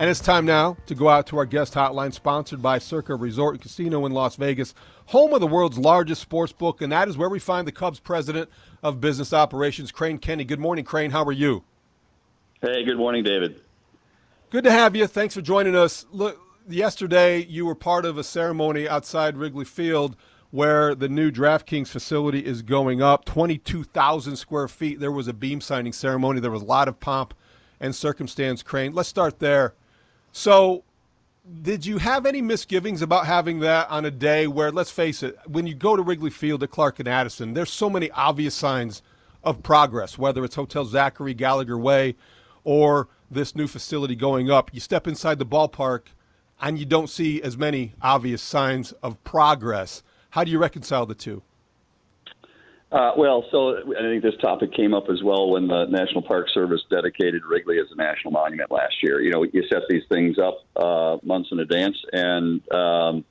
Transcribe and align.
And 0.00 0.08
it's 0.08 0.18
time 0.18 0.46
now 0.46 0.78
to 0.86 0.94
go 0.94 1.10
out 1.10 1.26
to 1.26 1.36
our 1.36 1.44
guest 1.44 1.74
hotline, 1.74 2.14
sponsored 2.14 2.62
by 2.62 2.78
Circa 2.78 3.14
Resort 3.14 3.56
and 3.56 3.60
Casino 3.60 4.06
in 4.06 4.12
Las 4.12 4.34
Vegas, 4.36 4.74
home 5.04 5.34
of 5.34 5.40
the 5.40 5.46
world's 5.46 5.76
largest 5.76 6.22
sports 6.22 6.52
book, 6.54 6.80
and 6.80 6.90
that 6.90 7.06
is 7.06 7.18
where 7.18 7.28
we 7.28 7.38
find 7.38 7.68
the 7.68 7.72
Cubs 7.72 8.00
president 8.00 8.48
of 8.82 8.98
business 8.98 9.34
operations, 9.34 9.92
Crane 9.92 10.16
Kenney. 10.16 10.44
Good 10.44 10.58
morning, 10.58 10.86
Crane. 10.86 11.10
How 11.10 11.22
are 11.24 11.32
you? 11.32 11.64
Hey, 12.62 12.82
good 12.82 12.96
morning, 12.96 13.22
David. 13.22 13.60
Good 14.48 14.64
to 14.64 14.70
have 14.70 14.96
you. 14.96 15.06
Thanks 15.06 15.34
for 15.34 15.42
joining 15.42 15.76
us. 15.76 16.06
Look, 16.10 16.40
yesterday 16.66 17.44
you 17.44 17.66
were 17.66 17.74
part 17.74 18.06
of 18.06 18.16
a 18.16 18.24
ceremony 18.24 18.88
outside 18.88 19.36
Wrigley 19.36 19.66
Field 19.66 20.16
where 20.50 20.94
the 20.94 21.10
new 21.10 21.30
DraftKings 21.30 21.88
facility 21.88 22.46
is 22.46 22.62
going 22.62 23.02
up, 23.02 23.26
22,000 23.26 24.36
square 24.36 24.66
feet. 24.66 24.98
There 24.98 25.12
was 25.12 25.28
a 25.28 25.34
beam 25.34 25.60
signing 25.60 25.92
ceremony. 25.92 26.40
There 26.40 26.50
was 26.50 26.62
a 26.62 26.64
lot 26.64 26.88
of 26.88 27.00
pomp 27.00 27.34
and 27.78 27.94
circumstance, 27.94 28.62
Crane. 28.62 28.94
Let's 28.94 29.10
start 29.10 29.40
there. 29.40 29.74
So, 30.32 30.84
did 31.62 31.84
you 31.84 31.98
have 31.98 32.26
any 32.26 32.40
misgivings 32.42 33.02
about 33.02 33.26
having 33.26 33.60
that 33.60 33.90
on 33.90 34.04
a 34.04 34.10
day 34.10 34.46
where, 34.46 34.70
let's 34.70 34.90
face 34.90 35.22
it, 35.22 35.36
when 35.46 35.66
you 35.66 35.74
go 35.74 35.96
to 35.96 36.02
Wrigley 36.02 36.30
Field 36.30 36.62
at 36.62 36.70
Clark 36.70 37.00
and 37.00 37.08
Addison, 37.08 37.54
there's 37.54 37.70
so 37.70 37.90
many 37.90 38.10
obvious 38.12 38.54
signs 38.54 39.02
of 39.42 39.62
progress, 39.62 40.18
whether 40.18 40.44
it's 40.44 40.54
Hotel 40.54 40.84
Zachary, 40.84 41.34
Gallagher 41.34 41.78
Way, 41.78 42.14
or 42.62 43.08
this 43.30 43.56
new 43.56 43.66
facility 43.66 44.14
going 44.14 44.50
up. 44.50 44.72
You 44.72 44.80
step 44.80 45.08
inside 45.08 45.38
the 45.38 45.46
ballpark 45.46 46.02
and 46.60 46.78
you 46.78 46.84
don't 46.84 47.08
see 47.08 47.42
as 47.42 47.56
many 47.56 47.94
obvious 48.02 48.42
signs 48.42 48.92
of 49.02 49.22
progress. 49.24 50.02
How 50.30 50.44
do 50.44 50.50
you 50.50 50.58
reconcile 50.58 51.06
the 51.06 51.14
two? 51.14 51.42
Uh, 52.92 53.12
well, 53.16 53.44
so 53.52 53.76
I 53.76 54.02
think 54.02 54.22
this 54.22 54.34
topic 54.40 54.72
came 54.72 54.94
up 54.94 55.08
as 55.10 55.22
well 55.22 55.50
when 55.50 55.68
the 55.68 55.84
National 55.84 56.22
Park 56.22 56.48
Service 56.52 56.80
dedicated 56.90 57.42
Wrigley 57.44 57.78
as 57.78 57.86
a 57.92 57.94
national 57.94 58.32
monument 58.32 58.72
last 58.72 58.94
year. 59.00 59.20
You 59.20 59.30
know, 59.30 59.44
you 59.44 59.62
set 59.68 59.82
these 59.88 60.02
things 60.08 60.38
up 60.38 60.64
uh, 60.74 61.18
months 61.22 61.50
in 61.52 61.60
advance, 61.60 61.96
and 62.12 62.60
um, 62.72 63.24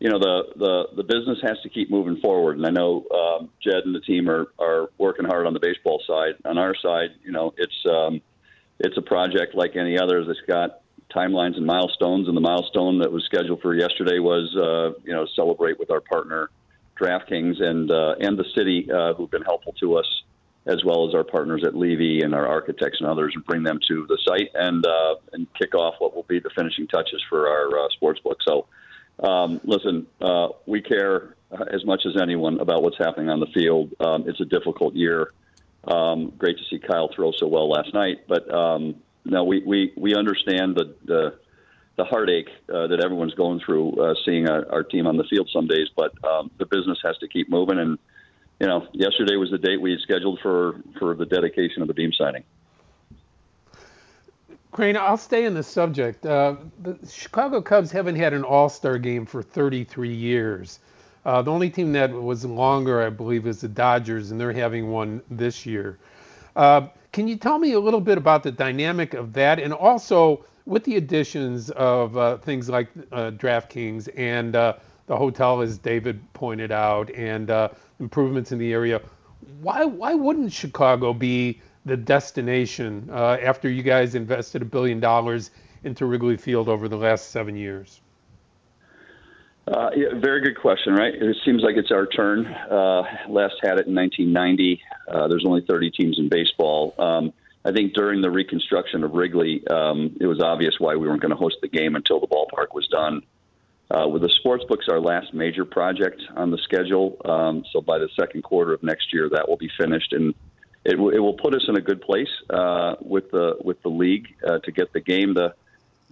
you 0.00 0.10
know 0.10 0.18
the, 0.18 0.42
the 0.56 0.84
the 0.96 1.04
business 1.04 1.38
has 1.44 1.60
to 1.62 1.68
keep 1.68 1.92
moving 1.92 2.16
forward. 2.20 2.56
And 2.56 2.66
I 2.66 2.70
know 2.70 3.04
um, 3.14 3.50
Jed 3.62 3.84
and 3.84 3.94
the 3.94 4.00
team 4.00 4.28
are 4.28 4.48
are 4.58 4.90
working 4.98 5.26
hard 5.26 5.46
on 5.46 5.52
the 5.52 5.60
baseball 5.60 6.02
side. 6.04 6.34
On 6.44 6.58
our 6.58 6.74
side, 6.74 7.10
you 7.24 7.30
know, 7.30 7.54
it's 7.56 7.86
um, 7.88 8.20
it's 8.80 8.96
a 8.98 9.02
project 9.02 9.54
like 9.54 9.76
any 9.76 9.96
others. 9.96 10.26
that's 10.26 10.40
got 10.48 10.80
timelines 11.14 11.56
and 11.56 11.64
milestones, 11.64 12.26
and 12.26 12.36
the 12.36 12.40
milestone 12.40 12.98
that 12.98 13.12
was 13.12 13.22
scheduled 13.26 13.62
for 13.62 13.76
yesterday 13.76 14.18
was 14.18 14.52
uh, 14.56 14.98
you 15.04 15.14
know 15.14 15.24
celebrate 15.36 15.78
with 15.78 15.92
our 15.92 16.00
partner 16.00 16.50
DraftKings 17.00 17.62
and 17.62 17.90
uh, 17.90 18.14
and 18.20 18.38
the 18.38 18.44
city 18.54 18.90
uh, 18.90 19.14
who've 19.14 19.30
been 19.30 19.42
helpful 19.42 19.74
to 19.80 19.96
us, 19.96 20.22
as 20.66 20.84
well 20.84 21.08
as 21.08 21.14
our 21.14 21.24
partners 21.24 21.62
at 21.64 21.74
Levy 21.76 22.22
and 22.22 22.34
our 22.34 22.46
architects 22.46 22.98
and 23.00 23.08
others, 23.08 23.32
and 23.34 23.44
bring 23.44 23.62
them 23.62 23.78
to 23.88 24.06
the 24.08 24.18
site 24.24 24.50
and 24.54 24.86
uh, 24.86 25.16
and 25.32 25.46
kick 25.54 25.74
off 25.74 25.94
what 25.98 26.14
will 26.14 26.24
be 26.24 26.38
the 26.38 26.50
finishing 26.50 26.86
touches 26.86 27.22
for 27.28 27.48
our 27.48 27.84
uh, 27.84 27.88
sports 27.90 28.20
book. 28.20 28.38
So, 28.42 28.66
um, 29.26 29.60
listen, 29.64 30.06
uh, 30.20 30.48
we 30.66 30.80
care 30.80 31.36
as 31.72 31.84
much 31.84 32.04
as 32.06 32.20
anyone 32.20 32.60
about 32.60 32.82
what's 32.82 32.98
happening 32.98 33.30
on 33.30 33.40
the 33.40 33.46
field. 33.46 33.92
Um, 34.00 34.28
it's 34.28 34.40
a 34.40 34.44
difficult 34.44 34.94
year. 34.94 35.32
Um, 35.86 36.32
great 36.38 36.56
to 36.58 36.64
see 36.64 36.78
Kyle 36.78 37.10
throw 37.14 37.32
so 37.32 37.46
well 37.46 37.68
last 37.68 37.92
night, 37.92 38.26
but 38.26 38.52
um, 38.52 38.96
no, 39.24 39.44
we, 39.44 39.62
we, 39.64 39.92
we 39.96 40.14
understand 40.14 40.76
the, 40.76 40.94
the 41.04 41.38
the 41.96 42.04
heartache 42.04 42.48
uh, 42.72 42.86
that 42.88 43.00
everyone's 43.00 43.34
going 43.34 43.60
through 43.60 43.92
uh, 44.02 44.14
seeing 44.24 44.48
our, 44.48 44.70
our, 44.72 44.82
team 44.82 45.06
on 45.06 45.16
the 45.16 45.24
field 45.24 45.48
some 45.52 45.66
days. 45.66 45.88
But 45.96 46.12
um, 46.24 46.50
the 46.58 46.66
business 46.66 46.98
has 47.04 47.16
to 47.18 47.28
keep 47.28 47.48
moving. 47.48 47.78
And 47.78 47.98
you 48.60 48.66
know, 48.66 48.86
yesterday 48.92 49.36
was 49.36 49.50
the 49.50 49.58
date 49.58 49.80
we 49.80 49.98
scheduled 50.02 50.40
for 50.40 50.80
for 50.98 51.14
the 51.14 51.26
dedication 51.26 51.82
of 51.82 51.88
the 51.88 51.94
beam 51.94 52.12
signing. 52.12 52.44
Crane, 54.72 54.96
I'll 54.96 55.16
stay 55.16 55.44
in 55.44 55.54
the 55.54 55.62
subject. 55.62 56.26
Uh, 56.26 56.56
the 56.82 56.98
Chicago 57.08 57.62
Cubs 57.62 57.92
haven't 57.92 58.16
had 58.16 58.32
an 58.32 58.42
All 58.42 58.68
Star 58.68 58.98
game 58.98 59.24
for 59.24 59.40
33 59.40 60.12
years. 60.12 60.80
Uh, 61.24 61.40
the 61.42 61.50
only 61.50 61.70
team 61.70 61.92
that 61.92 62.12
was 62.12 62.44
longer, 62.44 63.00
I 63.00 63.08
believe, 63.08 63.46
is 63.46 63.60
the 63.60 63.68
Dodgers, 63.68 64.30
and 64.30 64.40
they're 64.40 64.52
having 64.52 64.90
one 64.90 65.22
this 65.30 65.64
year. 65.64 65.98
Uh, 66.56 66.88
can 67.12 67.28
you 67.28 67.36
tell 67.36 67.58
me 67.58 67.72
a 67.72 67.80
little 67.80 68.00
bit 68.00 68.18
about 68.18 68.42
the 68.42 68.50
dynamic 68.50 69.14
of 69.14 69.32
that, 69.34 69.60
and 69.60 69.72
also 69.72 70.44
with 70.66 70.84
the 70.84 70.96
additions 70.96 71.70
of 71.70 72.16
uh, 72.16 72.38
things 72.38 72.68
like 72.68 72.88
uh, 73.12 73.30
DraftKings 73.32 74.08
and 74.16 74.56
uh, 74.56 74.74
the 75.06 75.16
hotel, 75.16 75.60
as 75.60 75.78
David 75.78 76.20
pointed 76.32 76.72
out, 76.72 77.10
and 77.10 77.50
uh, 77.50 77.68
improvements 78.00 78.52
in 78.52 78.58
the 78.58 78.72
area, 78.72 79.00
why 79.60 79.84
why 79.84 80.14
wouldn't 80.14 80.52
Chicago 80.52 81.12
be 81.12 81.60
the 81.84 81.96
destination 81.96 83.08
uh, 83.12 83.36
after 83.42 83.68
you 83.68 83.82
guys 83.82 84.14
invested 84.14 84.62
a 84.62 84.64
billion 84.64 85.00
dollars 85.00 85.50
into 85.82 86.06
Wrigley 86.06 86.38
Field 86.38 86.68
over 86.68 86.88
the 86.88 86.96
last 86.96 87.30
seven 87.30 87.56
years? 87.56 88.00
Uh, 89.68 89.90
yeah, 89.94 90.08
very 90.14 90.40
good 90.40 90.58
question, 90.58 90.94
right? 90.94 91.14
It 91.14 91.36
seems 91.44 91.62
like 91.62 91.76
it's 91.76 91.90
our 91.90 92.06
turn. 92.06 92.44
last 93.28 93.54
had 93.62 93.78
it 93.78 93.86
in 93.86 93.94
1990. 93.94 94.80
there's 95.28 95.44
only 95.46 95.62
30 95.62 95.90
teams 95.90 96.18
in 96.18 96.28
baseball. 96.30 96.94
Um, 96.98 97.32
I 97.64 97.72
think 97.72 97.94
during 97.94 98.20
the 98.20 98.30
reconstruction 98.30 99.04
of 99.04 99.12
Wrigley, 99.12 99.66
um, 99.68 100.16
it 100.20 100.26
was 100.26 100.40
obvious 100.40 100.78
why 100.78 100.96
we 100.96 101.08
weren't 101.08 101.22
going 101.22 101.30
to 101.30 101.36
host 101.36 101.56
the 101.62 101.68
game 101.68 101.96
until 101.96 102.20
the 102.20 102.26
ballpark 102.26 102.74
was 102.74 102.86
done. 102.88 103.22
Uh, 103.90 104.08
with 104.08 104.22
the 104.22 104.28
sports 104.28 104.64
books, 104.68 104.86
our 104.88 105.00
last 105.00 105.32
major 105.34 105.64
project 105.64 106.22
on 106.36 106.50
the 106.50 106.58
schedule. 106.58 107.16
Um, 107.24 107.64
so 107.70 107.80
by 107.80 107.98
the 107.98 108.08
second 108.18 108.42
quarter 108.42 108.72
of 108.72 108.82
next 108.82 109.12
year, 109.12 109.28
that 109.30 109.48
will 109.48 109.58
be 109.58 109.70
finished, 109.78 110.12
and 110.12 110.34
it, 110.84 110.92
w- 110.92 111.14
it 111.14 111.18
will 111.18 111.34
put 111.34 111.54
us 111.54 111.62
in 111.68 111.76
a 111.76 111.80
good 111.80 112.00
place 112.00 112.30
uh, 112.48 112.96
with 113.00 113.30
the 113.30 113.56
with 113.62 113.82
the 113.82 113.90
league 113.90 114.34
uh, 114.46 114.58
to 114.60 114.72
get 114.72 114.92
the 114.94 115.00
game. 115.00 115.34
The 115.34 115.54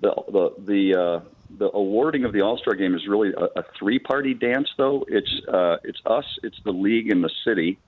the 0.01 0.15
the 0.29 0.55
the, 0.59 1.01
uh, 1.01 1.21
the 1.59 1.71
awarding 1.73 2.25
of 2.25 2.33
the 2.34 2.43
All 2.43 2.59
Star 2.59 2.75
game 2.75 2.95
is 2.95 3.07
really 3.09 3.33
a, 3.33 3.61
a 3.61 3.65
three 3.79 3.99
party 3.99 4.34
dance, 4.34 4.69
though. 4.77 5.07
It's 5.09 5.33
uh, 5.49 5.79
it's 5.83 6.01
us, 6.05 6.27
it's 6.43 6.61
the 6.65 6.73
league, 6.73 7.11
and 7.11 7.25
the 7.25 7.33
city 7.45 7.79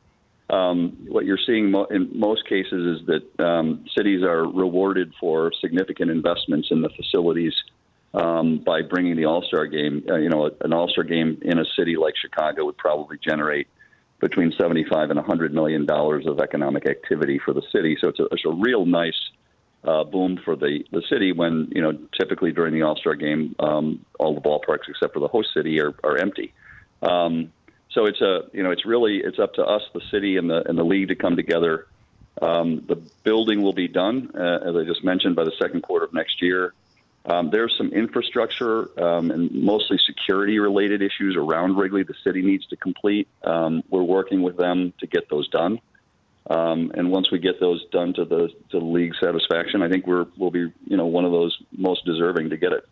um, 0.51 1.07
what 1.09 1.25
you're 1.25 1.39
seeing 1.47 1.71
mo- 1.71 1.87
in 1.87 2.11
most 2.19 2.47
cases 2.49 3.01
is 3.01 3.07
that 3.07 3.45
um, 3.45 3.85
cities 3.97 4.23
are 4.23 4.45
rewarded 4.45 5.13
for 5.19 5.51
significant 5.61 6.11
investments 6.11 6.69
in 6.71 6.83
the 6.83 6.91
facilities 6.91 7.55
um, 8.13 8.59
by 8.59 8.83
bringing 8.83 9.17
the 9.17 9.25
All 9.25 9.43
Star 9.43 9.67
game. 9.67 10.05
Uh, 10.09 10.17
you 10.17 10.29
know, 10.29 10.51
an 10.61 10.73
All 10.73 10.89
Star 10.89 11.05
game 11.05 11.41
in 11.43 11.59
a 11.59 11.65
city 11.77 11.97
like 11.97 12.15
Chicago 12.17 12.67
would 12.67 12.77
probably 12.77 13.19
generate 13.19 13.69
between 14.21 14.53
75 14.53 15.11
and 15.11 15.19
100 15.19 15.53
million 15.53 15.87
dollars 15.87 16.27
of 16.27 16.41
economic 16.41 16.87
activity 16.87 17.41
for 17.45 17.53
the 17.53 17.63
city. 17.73 17.97
So 18.01 18.09
it's 18.09 18.21
a, 18.21 18.25
it's 18.27 18.45
a 18.47 18.53
real 18.53 18.87
nice 18.87 19.19
uh, 19.83 20.05
boom 20.05 20.39
for 20.45 20.57
the 20.57 20.85
the 20.93 21.03
city 21.11 21.33
when 21.33 21.71
you 21.75 21.83
know 21.83 21.99
typically 22.19 22.53
during 22.53 22.75
the 22.75 22.83
All 22.83 22.97
Star 22.97 23.15
game, 23.15 23.57
um, 23.59 24.05
all 24.19 24.35
the 24.35 24.41
ballparks 24.41 24.89
except 24.89 25.15
for 25.15 25.21
the 25.21 25.29
host 25.29 25.49
city 25.55 25.81
are, 25.81 25.95
are 26.05 26.19
empty. 26.19 26.53
Um, 27.03 27.53
so 27.95 28.07
it's 28.07 28.21
a 28.21 28.43
you 28.53 28.63
know 28.63 28.71
it's 28.71 28.85
really 28.85 29.19
it's 29.19 29.39
up 29.39 29.55
to 29.55 29.65
us, 29.65 29.83
the 29.95 30.03
city 30.11 30.37
and 30.37 30.51
the 30.51 30.69
and 30.69 30.77
the 30.77 30.85
league 30.85 31.09
to 31.09 31.15
come 31.15 31.37
together. 31.37 31.87
Um, 32.43 32.85
the 32.89 32.97
building 33.23 33.63
will 33.63 33.73
be 33.73 33.87
done, 33.87 34.33
uh, 34.35 34.59
as 34.69 34.75
I 34.77 34.85
just 34.85 35.05
mentioned, 35.05 35.37
by 35.37 35.45
the 35.45 35.53
second 35.59 35.83
quarter 35.83 36.05
of 36.05 36.13
next 36.13 36.43
year. 36.43 36.75
Um, 37.27 37.51
there's 37.51 37.75
some 37.79 37.91
infrastructure 37.93 38.91
um, 39.03 39.31
and 39.31 39.51
mostly 39.53 39.99
security 40.05 40.59
related 40.59 41.01
issues 41.01 41.37
around 41.37 41.77
Wrigley 41.77 42.03
the 42.03 42.15
city 42.23 42.43
needs 42.43 42.67
to 42.67 42.77
complete. 42.77 43.29
Um, 43.45 43.83
we're 43.89 44.03
working 44.03 44.43
with 44.43 44.57
them 44.57 44.93
to 44.99 45.07
get 45.07 45.31
those 45.31 45.49
done. 45.49 45.81
Um, 46.51 46.93
and 46.95 47.11
once 47.11 47.31
we 47.31 47.39
get 47.39 47.61
those 47.61 47.83
done 47.91 48.13
to 48.15 48.27
the 48.27 48.51
to 48.71 48.79
league 48.79 49.15
satisfaction, 49.23 49.81
I 49.81 49.89
think 49.89 50.07
we're 50.07 50.27
we'll 50.37 50.51
be 50.51 50.71
you 50.87 50.97
know 50.97 51.07
one 51.07 51.25
of 51.25 51.33
those 51.33 51.57
most 51.77 52.05
deserving 52.05 52.51
to 52.51 52.57
get 52.57 52.73
it. 52.73 52.87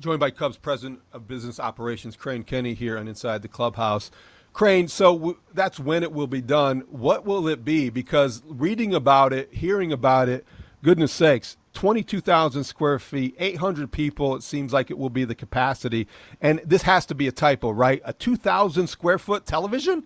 Joined 0.00 0.20
by 0.20 0.30
Cubs 0.30 0.56
President 0.56 1.00
of 1.12 1.28
Business 1.28 1.60
Operations 1.60 2.16
Crane 2.16 2.42
Kenney, 2.42 2.72
here 2.72 2.96
on 2.96 3.06
Inside 3.06 3.42
the 3.42 3.48
Clubhouse. 3.48 4.10
Crane, 4.54 4.88
so 4.88 5.12
w- 5.12 5.38
that's 5.52 5.78
when 5.78 6.02
it 6.02 6.10
will 6.10 6.26
be 6.26 6.40
done. 6.40 6.84
What 6.88 7.26
will 7.26 7.46
it 7.46 7.66
be? 7.66 7.90
Because 7.90 8.42
reading 8.46 8.94
about 8.94 9.34
it, 9.34 9.52
hearing 9.52 9.92
about 9.92 10.30
it, 10.30 10.46
goodness 10.82 11.12
sakes, 11.12 11.58
22,000 11.74 12.64
square 12.64 12.98
feet, 12.98 13.34
800 13.38 13.92
people, 13.92 14.34
it 14.34 14.42
seems 14.42 14.72
like 14.72 14.90
it 14.90 14.96
will 14.96 15.10
be 15.10 15.26
the 15.26 15.34
capacity. 15.34 16.08
And 16.40 16.62
this 16.64 16.82
has 16.82 17.04
to 17.06 17.14
be 17.14 17.28
a 17.28 17.32
typo, 17.32 17.68
right? 17.68 18.00
A 18.06 18.14
2,000 18.14 18.86
square 18.86 19.18
foot 19.18 19.44
television? 19.44 20.04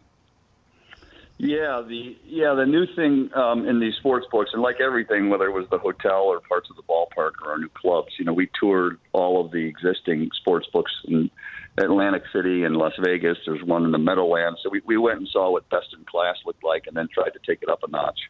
Yeah, 1.38 1.82
the 1.86 2.16
yeah 2.25 2.54
the 2.54 2.64
new 2.64 2.86
thing 2.94 3.28
um, 3.34 3.66
in 3.66 3.81
these 3.81 3.96
sports 3.96 4.26
books, 4.31 4.50
and 4.52 4.62
like 4.62 4.81
everything, 4.81 5.31
whether 5.31 5.46
it 5.46 5.52
was 5.52 5.66
the 5.69 5.78
hotel 5.78 6.22
or 6.22 6.40
parts 6.40 6.70
of 6.70 6.76
the 6.76 6.82
ballpark 6.82 7.32
or 7.42 7.50
our 7.50 7.58
new 7.58 7.69
clubs, 7.70 8.12
you 8.19 8.25
know, 8.25 8.32
we 8.32 8.48
toured 8.58 9.00
all 9.12 9.44
of 9.44 9.50
the 9.50 9.66
existing 9.66 10.31
sports 10.40 10.69
books 10.72 10.92
in 11.06 11.31
Atlantic 11.76 12.22
City 12.32 12.62
and 12.62 12.76
Las 12.76 12.92
Vegas. 13.00 13.36
There's 13.44 13.64
one 13.64 13.84
in 13.84 13.90
the 13.90 13.98
Meadowlands, 13.98 14.60
so 14.62 14.70
we 14.70 14.81
we 14.86 14.96
went 14.96 15.19
and 15.19 15.28
saw 15.28 15.50
what 15.50 15.69
best 15.70 15.88
in 15.92 16.04
class 16.04 16.36
looked 16.46 16.62
like, 16.62 16.86
and 16.86 16.96
then 16.96 17.08
tried 17.12 17.31
to 17.31 17.40
take 17.44 17.62
it 17.62 17.69
up 17.69 17.82
a 17.82 17.90
notch. 17.90 18.20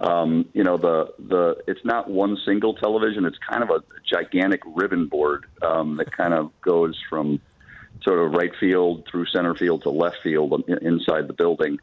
Um, 0.00 0.48
you 0.54 0.64
know, 0.64 0.78
the 0.78 1.12
the 1.18 1.62
it's 1.66 1.84
not 1.84 2.08
one 2.08 2.38
single 2.46 2.72
television; 2.72 3.26
it's 3.26 3.38
kind 3.38 3.62
of 3.62 3.68
a 3.68 3.82
gigantic 4.10 4.62
ribbon 4.64 5.06
board 5.06 5.44
um, 5.60 5.98
that 5.98 6.16
kind 6.16 6.32
of 6.32 6.50
goes 6.62 6.98
from 7.10 7.42
sort 8.02 8.20
of 8.20 8.32
right 8.32 8.52
field 8.58 9.06
through 9.10 9.26
center 9.26 9.54
field 9.54 9.82
to 9.82 9.90
left 9.90 10.16
field 10.22 10.64
inside 10.80 11.28
the 11.28 11.34
building 11.34 11.78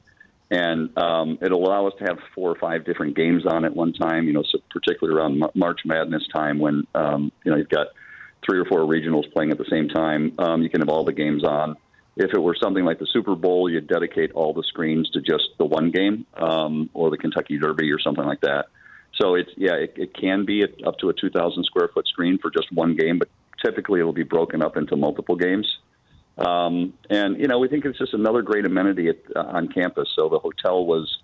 and 0.52 0.96
um, 0.98 1.38
it'll 1.42 1.66
allow 1.66 1.88
us 1.88 1.94
to 2.00 2.06
have 2.06 2.18
four 2.34 2.52
or 2.52 2.56
five 2.56 2.86
different 2.86 3.16
games 3.16 3.44
on 3.46 3.66
at 3.66 3.76
one 3.76 3.94
time. 3.94 4.26
You 4.26 4.34
know, 4.34 4.44
so 4.44 4.60
particularly 4.70 5.20
around 5.20 5.44
March 5.56 5.82
Madness 5.86 6.24
time 6.34 6.60
when 6.60 6.86
um, 6.94 7.32
you 7.44 7.52
know 7.52 7.58
you've 7.58 7.70
got 7.70 7.88
three 8.46 8.60
or 8.60 8.66
four 8.66 8.82
regionals 8.82 9.32
playing 9.34 9.52
at 9.52 9.58
the 9.58 9.66
same 9.70 9.90
time. 9.90 10.34
Um, 10.38 10.62
you 10.62 10.70
can 10.70 10.82
have 10.82 10.90
all 10.90 11.04
the 11.04 11.14
games 11.14 11.44
on. 11.44 11.76
If 12.18 12.32
it 12.34 12.40
were 12.40 12.56
something 12.62 12.86
like 12.86 13.00
the 13.00 13.08
Super 13.12 13.36
Bowl, 13.36 13.70
you'd 13.70 13.88
dedicate 13.88 14.32
all 14.34 14.54
the 14.54 14.64
screens 14.64 15.10
to 15.12 15.22
just 15.22 15.50
the 15.58 15.66
one 15.66 15.92
game, 15.92 16.26
um, 16.36 16.90
or 16.94 17.10
the 17.10 17.18
Kentucky 17.18 17.58
Derby, 17.58 17.92
or 17.92 18.00
something 18.00 18.24
like 18.24 18.42
that. 18.42 18.68
So 19.20 19.36
it's 19.36 19.50
yeah, 19.58 19.76
it, 19.76 19.94
it 19.98 20.14
can 20.14 20.46
be 20.46 20.64
up 20.86 20.98
to 21.00 21.10
a 21.10 21.14
2,000 21.14 21.64
square 21.64 21.90
foot 21.94 22.08
screen 22.08 22.38
for 22.38 22.52
just 22.52 22.72
one 22.72 22.96
game, 22.96 23.20
but 23.20 23.30
typically 23.64 24.00
it'll 24.00 24.14
be 24.14 24.24
broken 24.24 24.62
up 24.62 24.78
into 24.78 24.96
multiple 24.96 25.36
games. 25.36 25.68
Um, 26.38 26.94
and 27.10 27.40
you 27.40 27.48
know, 27.48 27.60
we 27.60 27.68
think 27.68 27.86
it's 27.86 27.98
just 27.98 28.14
another 28.14 28.42
great 28.42 28.66
amenity 28.66 29.10
at, 29.10 29.18
uh, 29.36 29.40
on 29.40 29.68
campus. 29.70 30.10
So 30.16 30.30
the 30.30 30.40
hotel 30.40 30.86
was 30.86 31.20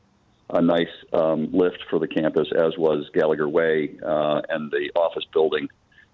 a 0.49 0.61
nice 0.61 0.87
um, 1.13 1.49
lift 1.51 1.83
for 1.89 1.99
the 1.99 2.07
campus, 2.07 2.49
as 2.55 2.77
was 2.77 3.09
Gallagher 3.13 3.47
Way 3.47 3.97
uh, 4.05 4.41
and 4.49 4.71
the 4.71 4.91
office 4.95 5.25
building. 5.33 5.69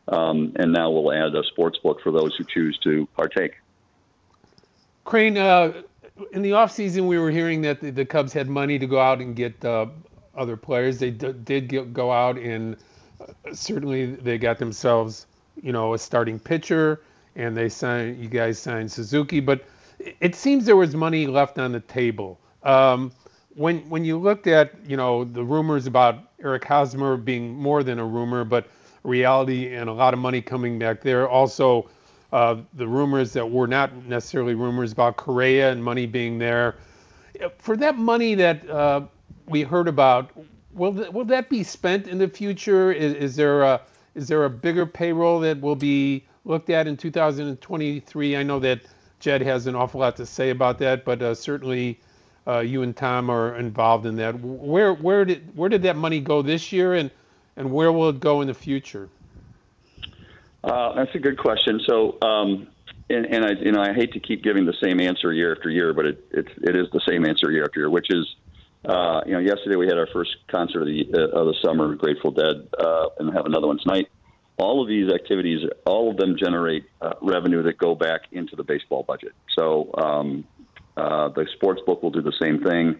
Um, 0.08 0.54
and 0.56 0.72
now 0.72 0.90
we'll 0.90 1.12
add 1.12 1.36
a 1.36 1.44
sports 1.44 1.78
book 1.80 2.02
for 2.02 2.12
those 2.12 2.36
who 2.36 2.46
choose 2.46 2.78
to 2.80 3.08
partake. 3.18 3.56
Crane, 5.04 5.38
uh, 5.38 5.82
in 6.32 6.42
the 6.42 6.52
offseason, 6.52 7.08
we 7.08 7.18
were 7.18 7.32
hearing 7.32 7.62
that 7.62 7.82
the, 7.82 7.92
the, 7.92 8.06
Cubs 8.06 8.34
had 8.34 8.48
money 8.48 8.80
to 8.80 8.88
go 8.88 9.00
out 9.00 9.20
and 9.20 9.36
get 9.36 9.64
uh, 9.64 9.88
other 10.36 10.56
players. 10.56 11.00
They 11.00 11.12
d- 11.12 11.34
did 11.44 11.68
get, 11.68 11.94
go 11.94 12.12
out 12.12 12.38
and 12.38 12.78
uh, 13.20 13.54
certainly 13.54 14.06
they 14.06 14.38
got 14.38 14.60
themselves, 14.60 15.28
you 15.62 15.72
know, 15.72 15.94
a 15.94 15.98
starting 15.98 16.40
pitcher 16.40 17.02
and 17.38 17.56
they 17.56 17.69
signed 17.69 18.18
you 18.22 18.28
guys 18.28 18.60
signed 18.60 18.92
Suzuki, 18.92 19.39
but 19.39 19.63
it 20.19 20.36
seems 20.36 20.66
there 20.66 20.75
was 20.75 20.95
money 20.95 21.28
left 21.28 21.57
on 21.57 21.72
the 21.72 21.80
table. 21.80 22.39
Um, 22.63 23.12
when 23.56 23.89
when 23.89 24.04
you 24.04 24.18
looked 24.18 24.48
at 24.48 24.74
you 24.86 24.98
know 24.98 25.24
the 25.24 25.44
rumors 25.44 25.88
about 25.88 26.19
Eric 26.44 26.66
Hosmer 26.66 27.16
being 27.16 27.56
more 27.56 27.84
than 27.84 28.00
a 28.00 28.06
rumor, 28.06 28.44
but 28.44 28.68
reality 29.04 29.74
and 29.74 29.89
a 29.89 29.94
lot 29.94 30.13
of 30.13 30.19
money 30.19 30.42
coming 30.42 30.78
back 30.78 31.01
there. 31.01 31.30
Also, 31.30 31.89
uh, 32.34 32.57
the 32.74 32.88
rumors 32.88 33.31
that 33.34 33.50
were 33.50 33.68
not 33.68 33.95
necessarily 34.06 34.54
rumors 34.54 34.92
about 34.92 35.16
Correa 35.16 35.72
and 35.72 35.84
money 35.84 36.06
being 36.06 36.38
there. 36.39 36.75
For 37.60 37.78
that 37.78 37.98
money 37.98 38.36
that 38.36 38.68
uh, 38.69 39.01
we 39.48 39.62
heard 39.62 39.88
about, 39.88 40.31
will 40.74 40.94
th- 40.94 41.10
will 41.12 41.25
that 41.25 41.50
be 41.50 41.63
spent 41.63 42.07
in 42.07 42.18
the 42.18 42.28
future? 42.28 42.92
Is, 42.92 43.13
is 43.13 43.36
there 43.36 43.62
a 43.62 43.81
is 44.16 44.28
there 44.28 44.45
a 44.45 44.50
bigger 44.50 44.86
payroll 44.86 45.39
that 45.42 45.62
will 45.62 45.75
be 45.75 46.25
looked 46.48 46.70
at 46.70 46.88
in 46.88 46.98
2023? 46.98 48.38
I 48.38 48.44
know 48.44 48.60
that 48.60 48.82
Jed 49.20 49.42
has 49.42 49.68
an 49.68 49.76
awful 49.76 50.00
lot 50.00 50.16
to 50.18 50.26
say 50.26 50.50
about 50.50 50.80
that, 50.80 51.06
but 51.06 51.22
uh, 51.22 51.36
certainly 51.36 52.00
uh, 52.48 52.60
you 52.60 52.82
and 52.84 52.96
Tom 52.96 53.30
are 53.30 53.56
involved 53.58 54.06
in 54.06 54.16
that. 54.18 54.40
Where 54.40 54.94
where 54.94 55.26
did 55.26 55.56
where 55.56 55.70
did 55.70 55.82
that 55.84 55.96
money 55.96 56.20
go 56.20 56.42
this 56.42 56.72
year, 56.72 56.94
and 56.94 57.12
and 57.56 57.72
where 57.72 57.92
will 57.92 58.10
it 58.10 58.20
go 58.20 58.42
in 58.42 58.48
the 58.48 58.54
future? 58.54 59.10
Uh, 60.64 60.94
that's 60.96 61.14
a 61.16 61.20
good 61.20 61.38
question. 61.38 61.80
So, 61.88 62.18
um, 62.22 62.68
and, 63.10 63.26
and 63.26 63.46
I 63.46 63.52
you 63.52 63.72
know 63.72 63.82
I 63.82 63.94
hate 63.94 64.14
to 64.14 64.20
keep 64.20 64.44
giving 64.44 64.66
the 64.66 64.76
same 64.82 65.02
answer 65.02 65.34
year 65.34 65.56
after 65.56 65.70
year, 65.70 65.94
but 65.94 66.06
it 66.06 66.24
it's, 66.32 66.52
it 66.58 66.76
is 66.76 66.88
the 66.94 67.02
same 67.08 67.26
answer 67.26 67.52
year 67.52 67.64
after 67.64 67.80
year, 67.80 67.90
which 67.90 68.08
is. 68.10 68.26
Uh, 68.86 69.22
you 69.26 69.34
know, 69.34 69.40
yesterday 69.40 69.76
we 69.76 69.86
had 69.86 69.98
our 69.98 70.08
first 70.14 70.30
concert 70.48 70.82
of 70.82 70.88
the 70.88 71.06
uh, 71.14 71.38
of 71.38 71.48
the 71.48 71.56
summer, 71.62 71.94
Grateful 71.96 72.32
Dead, 72.32 72.70
uh, 72.80 73.08
and 73.20 73.34
have 73.34 73.46
another 73.46 73.68
one 73.68 73.80
tonight 73.80 74.08
all 74.57 74.81
of 74.81 74.88
these 74.88 75.12
activities, 75.12 75.68
all 75.86 76.09
of 76.09 76.18
them 76.18 76.36
generate 76.38 76.86
uh, 77.01 77.13
revenue 77.21 77.63
that 77.63 77.77
go 77.77 77.94
back 77.95 78.21
into 78.31 78.56
the 78.56 78.63
baseball 78.63 79.04
budget. 79.04 79.33
So 79.57 79.92
um, 79.95 80.45
uh, 80.95 81.30
the 81.30 81.45
sports 81.54 81.81
book 81.86 82.01
will 82.01 82.09
do 82.09 82.21
the 82.21 82.33
same 82.42 82.63
thing. 82.63 82.95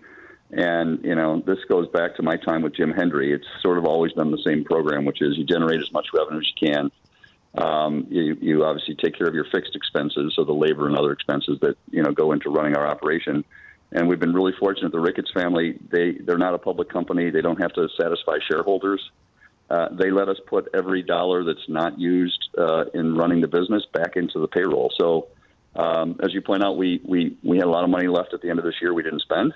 And, 0.52 1.04
you 1.04 1.16
know, 1.16 1.42
this 1.46 1.58
goes 1.68 1.88
back 1.90 2.16
to 2.18 2.24
my 2.24 2.38
time 2.38 2.62
with 2.62 2.76
Jim 2.76 2.92
Hendry. 2.92 3.34
It's 3.34 3.48
sort 3.62 3.78
of 3.78 3.86
always 3.86 4.14
done 4.14 4.32
the 4.32 4.42
same 4.46 4.64
program, 4.64 5.04
which 5.04 5.22
is 5.22 5.38
you 5.38 5.44
generate 5.44 5.82
as 5.82 5.92
much 5.92 6.08
revenue 6.14 6.40
as 6.40 6.48
you 6.56 6.68
can. 6.68 6.92
Um, 7.58 8.06
you, 8.10 8.38
you 8.40 8.64
obviously 8.64 8.96
take 8.96 9.18
care 9.18 9.28
of 9.28 9.34
your 9.34 9.46
fixed 9.52 9.76
expenses, 9.76 10.34
so 10.36 10.44
the 10.44 10.54
labor 10.54 10.88
and 10.88 10.96
other 10.96 11.12
expenses 11.12 11.58
that, 11.62 11.76
you 11.90 12.04
know, 12.04 12.12
go 12.12 12.32
into 12.32 12.50
running 12.50 12.78
our 12.78 12.88
operation. 12.88 13.44
And 13.92 14.08
we've 14.08 14.20
been 14.20 14.34
really 14.34 14.54
fortunate. 14.60 14.92
The 14.92 15.00
Ricketts 15.00 15.32
family, 15.34 15.78
they, 15.90 16.12
they're 16.12 16.38
not 16.38 16.54
a 16.54 16.60
public 16.60 16.90
company. 16.90 17.30
They 17.32 17.42
don't 17.42 17.60
have 17.62 17.74
to 17.74 17.90
satisfy 18.00 18.38
shareholders. 18.48 19.02
Uh, 19.70 19.90
they 19.92 20.12
let 20.12 20.30
us 20.30 20.38
put 20.48 20.70
every 20.74 21.04
dollar 21.04 21.44
that's 21.44 21.68
not 21.68 22.00
used 22.00 22.50
uh, 22.58 22.86
in 22.94 23.16
running 23.16 23.42
the 23.42 23.48
business 23.48 23.84
back 23.94 24.16
into 24.16 24.40
the 24.40 24.48
payroll. 24.48 24.92
So, 24.98 25.28
um, 25.76 26.20
as 26.24 26.34
you 26.34 26.42
point 26.42 26.64
out, 26.64 26.78
we, 26.78 27.02
we, 27.06 27.38
we 27.44 27.58
had 27.58 27.66
a 27.66 27.70
lot 27.70 27.84
of 27.84 27.90
money 27.90 28.08
left 28.08 28.34
at 28.34 28.42
the 28.42 28.50
end 28.50 28.60
of 28.60 28.66
this 28.66 28.76
year 28.82 28.94
we 28.94 29.04
didn't 29.04 29.22
spend. 29.22 29.54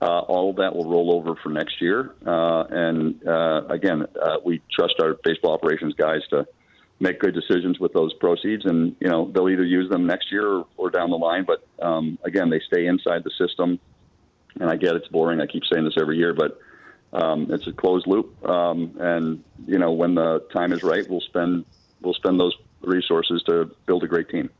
Uh, 0.00 0.18
all 0.20 0.50
of 0.50 0.56
that 0.56 0.74
will 0.74 0.90
roll 0.90 1.14
over 1.14 1.36
for 1.42 1.50
next 1.50 1.80
year. 1.80 2.12
Uh, 2.26 2.64
and 2.70 3.26
uh, 3.26 3.62
again, 3.68 4.04
we 4.44 4.60
trust 4.72 4.94
our 5.00 5.14
baseball 5.22 5.52
operations 5.52 5.94
guys 5.94 6.22
to 6.30 6.44
make 6.98 7.20
good 7.20 7.34
decisions 7.34 7.78
with 7.78 7.92
those 7.92 8.12
proceeds. 8.14 8.64
And, 8.64 8.96
you 9.00 9.08
know, 9.08 9.30
they'll 9.32 9.48
either 9.48 9.64
use 9.64 9.90
them 9.90 10.06
next 10.06 10.32
year 10.32 10.46
or, 10.46 10.66
or 10.76 10.90
down 10.90 11.10
the 11.10 11.16
line. 11.16 11.44
But 11.44 11.66
um, 11.84 12.18
again, 12.24 12.48
they 12.48 12.60
stay 12.66 12.86
inside 12.86 13.22
the 13.24 13.30
system. 13.38 13.78
And 14.58 14.70
I 14.70 14.76
get 14.76 14.94
it's 14.94 15.08
boring. 15.08 15.40
I 15.40 15.46
keep 15.46 15.62
saying 15.72 15.84
this 15.84 15.94
every 16.00 16.18
year, 16.18 16.34
but 16.34 16.58
um, 17.12 17.48
it's 17.50 17.66
a 17.66 17.72
closed 17.72 18.06
loop, 18.06 18.42
um, 18.48 18.96
and 18.98 19.44
you 19.66 19.78
know 19.78 19.92
when 19.92 20.14
the 20.14 20.40
time 20.52 20.72
is 20.72 20.82
right, 20.82 21.08
we'll 21.08 21.20
spend 21.20 21.64
we'll 22.00 22.14
spend 22.14 22.40
those 22.40 22.56
resources 22.80 23.42
to 23.44 23.70
build 23.86 24.02
a 24.02 24.08
great 24.08 24.28
team. 24.28 24.50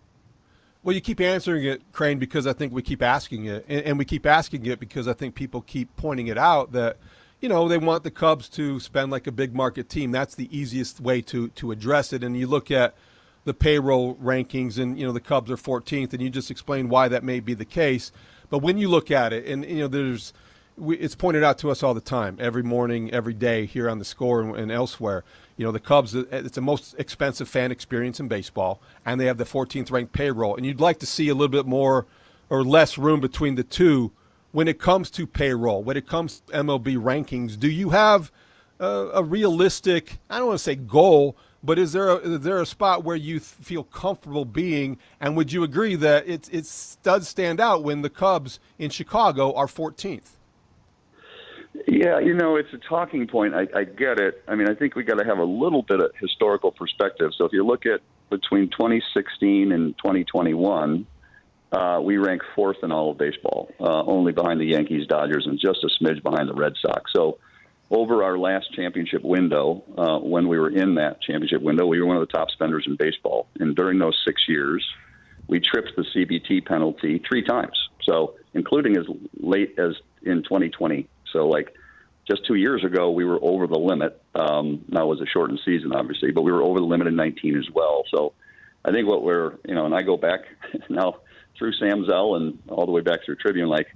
Well, 0.83 0.95
you 0.95 1.01
keep 1.01 1.21
answering 1.21 1.65
it, 1.65 1.81
Crane, 1.93 2.19
because 2.19 2.47
I 2.47 2.53
think 2.53 2.73
we 2.73 2.83
keep 2.83 3.03
asking 3.03 3.47
it, 3.47 3.65
and, 3.69 3.85
and 3.87 3.99
we 3.99 4.05
keep 4.05 4.27
asking 4.27 4.67
it 4.67 4.81
because 4.81 5.07
I 5.07 5.13
think 5.13 5.35
people 5.35 5.63
keep 5.63 5.95
pointing 5.97 6.27
it 6.27 6.37
out 6.37 6.73
that 6.73 6.99
you 7.41 7.49
know 7.49 7.69
they 7.69 7.79
want 7.79 8.05
the 8.05 8.11
Cubs 8.11 8.49
to 8.51 8.81
spend 8.81 9.11
like 9.11 9.27
a 9.27 9.33
big 9.33 9.55
market 9.55 9.89
team. 9.89 10.11
That's 10.11 10.35
the 10.35 10.55
easiest 10.57 11.01
way 11.01 11.23
to 11.23 11.49
to 11.49 11.71
address 11.71 12.13
it. 12.13 12.23
And 12.23 12.37
you 12.37 12.47
look 12.47 12.71
at 12.71 12.95
the 13.45 13.55
payroll 13.55 14.17
rankings, 14.17 14.79
and 14.79 14.99
you 14.99 15.07
know 15.07 15.13
the 15.13 15.21
Cubs 15.21 15.51
are 15.51 15.57
14th, 15.57 16.13
and 16.13 16.21
you 16.21 16.29
just 16.29 16.51
explain 16.51 16.91
why 16.91 17.09
that 17.09 17.25
may 17.25 17.41
be 17.41 17.55
the 17.55 17.65
case. 17.65 18.13
But 18.51 18.59
when 18.59 18.77
you 18.77 18.89
look 18.89 19.11
at 19.11 19.33
it, 19.33 19.47
and 19.47 19.65
you 19.65 19.79
know 19.79 19.89
there's 19.89 20.35
we, 20.77 20.97
it's 20.97 21.15
pointed 21.15 21.43
out 21.43 21.59
to 21.59 21.71
us 21.71 21.83
all 21.83 21.95
the 21.95 22.01
time, 22.01 22.37
every 22.41 22.63
morning, 22.63 23.13
every 23.13 23.35
day 23.35 23.67
here 23.67 23.89
on 23.89 23.99
the 23.99 24.05
score 24.05 24.41
and, 24.41 24.57
and, 24.57 24.73
elsewhere. 24.73 25.25
You 25.57 25.67
know, 25.67 25.73
the 25.73 25.81
Cubs, 25.81 26.15
uh, 26.17 26.25
it's 26.31 26.55
the 26.55 26.61
most 26.61 26.95
expensive 26.99 27.49
fan 27.49 27.71
experience 27.71 28.21
in 28.21 28.29
baseball, 28.29 28.81
and 29.05 29.21
they 29.21 29.27
have 29.27 29.39
the 29.39 29.45
14th 29.45 29.91
ranked 29.91 30.13
payroll. 30.13 30.57
And 30.57 30.65
you'd 30.65 30.81
like 30.81 30.99
to 31.01 31.07
see 31.07 31.29
a 31.29 31.35
little 31.35 31.49
bit 31.49 31.67
more 31.67 32.07
or 32.49 32.65
less 32.65 32.99
room 32.99 33.21
between 33.21 33.55
the 33.55 33.65
two 33.65 34.13
when 34.53 34.69
it 34.69 34.79
comes 34.79 35.11
to 35.11 35.27
payroll, 35.27 35.83
when 35.83 35.97
it 35.97 36.07
comes 36.07 36.41
to 36.41 36.53
MLB 36.53 36.97
rankings. 36.97 37.59
Do 37.59 37.71
you 37.71 37.91
have 37.91 38.31
a, 38.79 39.11
a 39.15 39.23
realistic, 39.23 40.19
I 40.29 40.39
don't 40.39 40.49
want 40.49 40.59
to 40.59 40.65
say 40.65 40.75
goal, 40.75 41.37
but 41.63 41.79
is 41.79 41.93
there 41.93 42.09
a, 42.09 42.17
is 42.17 42.41
there 42.41 42.61
a 42.61 42.67
spot 42.67 43.05
where 43.05 43.17
you 43.17 43.39
feel 43.41 43.85
comfortable 43.85 44.45
being? 44.45 44.99
And 45.21 45.37
would 45.37 45.53
you 45.53 45.63
agree 45.63 45.95
that 45.97 46.27
it, 46.27 46.53
it 46.53 46.97
does 47.03 47.29
stand 47.29 47.61
out 47.61 47.85
when 47.85 48.03
the 48.03 48.11
Cubs 48.11 48.59
in 48.79 48.91
Chicago 48.91 49.55
are 49.55 49.67
14th? 49.67 50.33
Yeah, 51.87 52.19
you 52.21 52.35
know, 52.35 52.57
it's 52.57 52.73
a 52.73 52.79
talking 52.79 53.27
point. 53.27 53.55
I, 53.55 53.67
I 53.75 53.85
get 53.85 54.19
it. 54.19 54.43
I 54.47 54.55
mean, 54.55 54.69
I 54.69 54.75
think 54.75 54.95
we 54.95 55.05
got 55.05 55.19
to 55.19 55.25
have 55.25 55.39
a 55.39 55.45
little 55.45 55.83
bit 55.83 56.01
of 56.01 56.13
historical 56.21 56.71
perspective. 56.71 57.31
So 57.37 57.45
if 57.45 57.53
you 57.53 57.67
look 57.67 57.87
at 57.87 58.01
between 58.31 58.69
2016 58.71 59.73
and 59.73 59.97
2021, 59.99 61.07
uh, 61.73 62.01
we 62.03 62.19
rank 62.19 62.43
fourth 62.55 62.77
in 62.83 62.93
all 62.93 63.11
of 63.11 63.19
baseball, 63.19 63.71
uh, 63.81 64.03
only 64.05 64.33
behind 64.33 64.61
the 64.61 64.67
Yankees, 64.67 65.07
Dodgers, 65.07 65.47
and 65.47 65.59
just 65.59 65.85
a 65.85 65.89
smidge 66.03 66.23
behind 66.23 66.49
the 66.49 66.55
Red 66.55 66.75
Sox. 66.81 67.11
So, 67.15 67.39
over 67.91 68.25
our 68.25 68.39
last 68.39 68.73
championship 68.75 69.23
window, 69.23 69.85
uh, 69.99 70.19
when 70.19 70.49
we 70.49 70.59
were 70.59 70.71
in 70.71 70.95
that 70.95 71.21
championship 71.21 71.61
window, 71.61 71.87
we 71.87 72.01
were 72.01 72.07
one 72.07 72.17
of 72.17 72.27
the 72.27 72.33
top 72.33 72.51
spenders 72.51 72.85
in 72.87 72.97
baseball. 72.97 73.49
And 73.61 73.77
during 73.77 73.99
those 73.99 74.19
six 74.27 74.43
years, 74.49 74.83
we 75.47 75.61
tripped 75.61 75.93
the 75.97 76.05
CBT 76.15 76.65
penalty 76.65 77.23
three 77.29 77.45
times. 77.45 77.77
So, 78.05 78.35
including 78.55 78.97
as 78.97 79.05
late 79.39 79.79
as 79.79 79.95
in 80.23 80.43
2020. 80.43 81.09
So, 81.33 81.49
like 81.49 81.75
just 82.29 82.47
two 82.47 82.55
years 82.55 82.85
ago, 82.85 83.11
we 83.11 83.25
were 83.25 83.39
over 83.43 83.67
the 83.67 83.79
limit. 83.79 84.23
Um, 84.35 84.85
now 84.89 85.03
it 85.05 85.09
was 85.09 85.21
a 85.21 85.27
shortened 85.27 85.61
season, 85.65 85.93
obviously, 85.93 86.31
but 86.31 86.43
we 86.43 86.53
were 86.53 86.63
over 86.63 86.79
the 86.79 86.87
limit 86.87 87.07
in 87.07 87.17
19 87.17 87.59
as 87.59 87.69
well. 87.75 88.05
So, 88.15 88.35
I 88.85 88.91
think 88.91 89.09
what 89.09 89.23
we're, 89.23 89.59
you 89.67 89.75
know, 89.75 89.87
and 89.87 89.95
I 89.95 90.03
go 90.03 90.17
back 90.17 90.41
now 90.89 91.17
through 91.59 91.73
Sam 91.75 92.05
Zell 92.07 92.35
and 92.37 92.59
all 92.69 92.87
the 92.87 92.93
way 92.93 93.01
back 93.01 93.25
through 93.25 93.37
Tribune, 93.37 93.69
like 93.69 93.87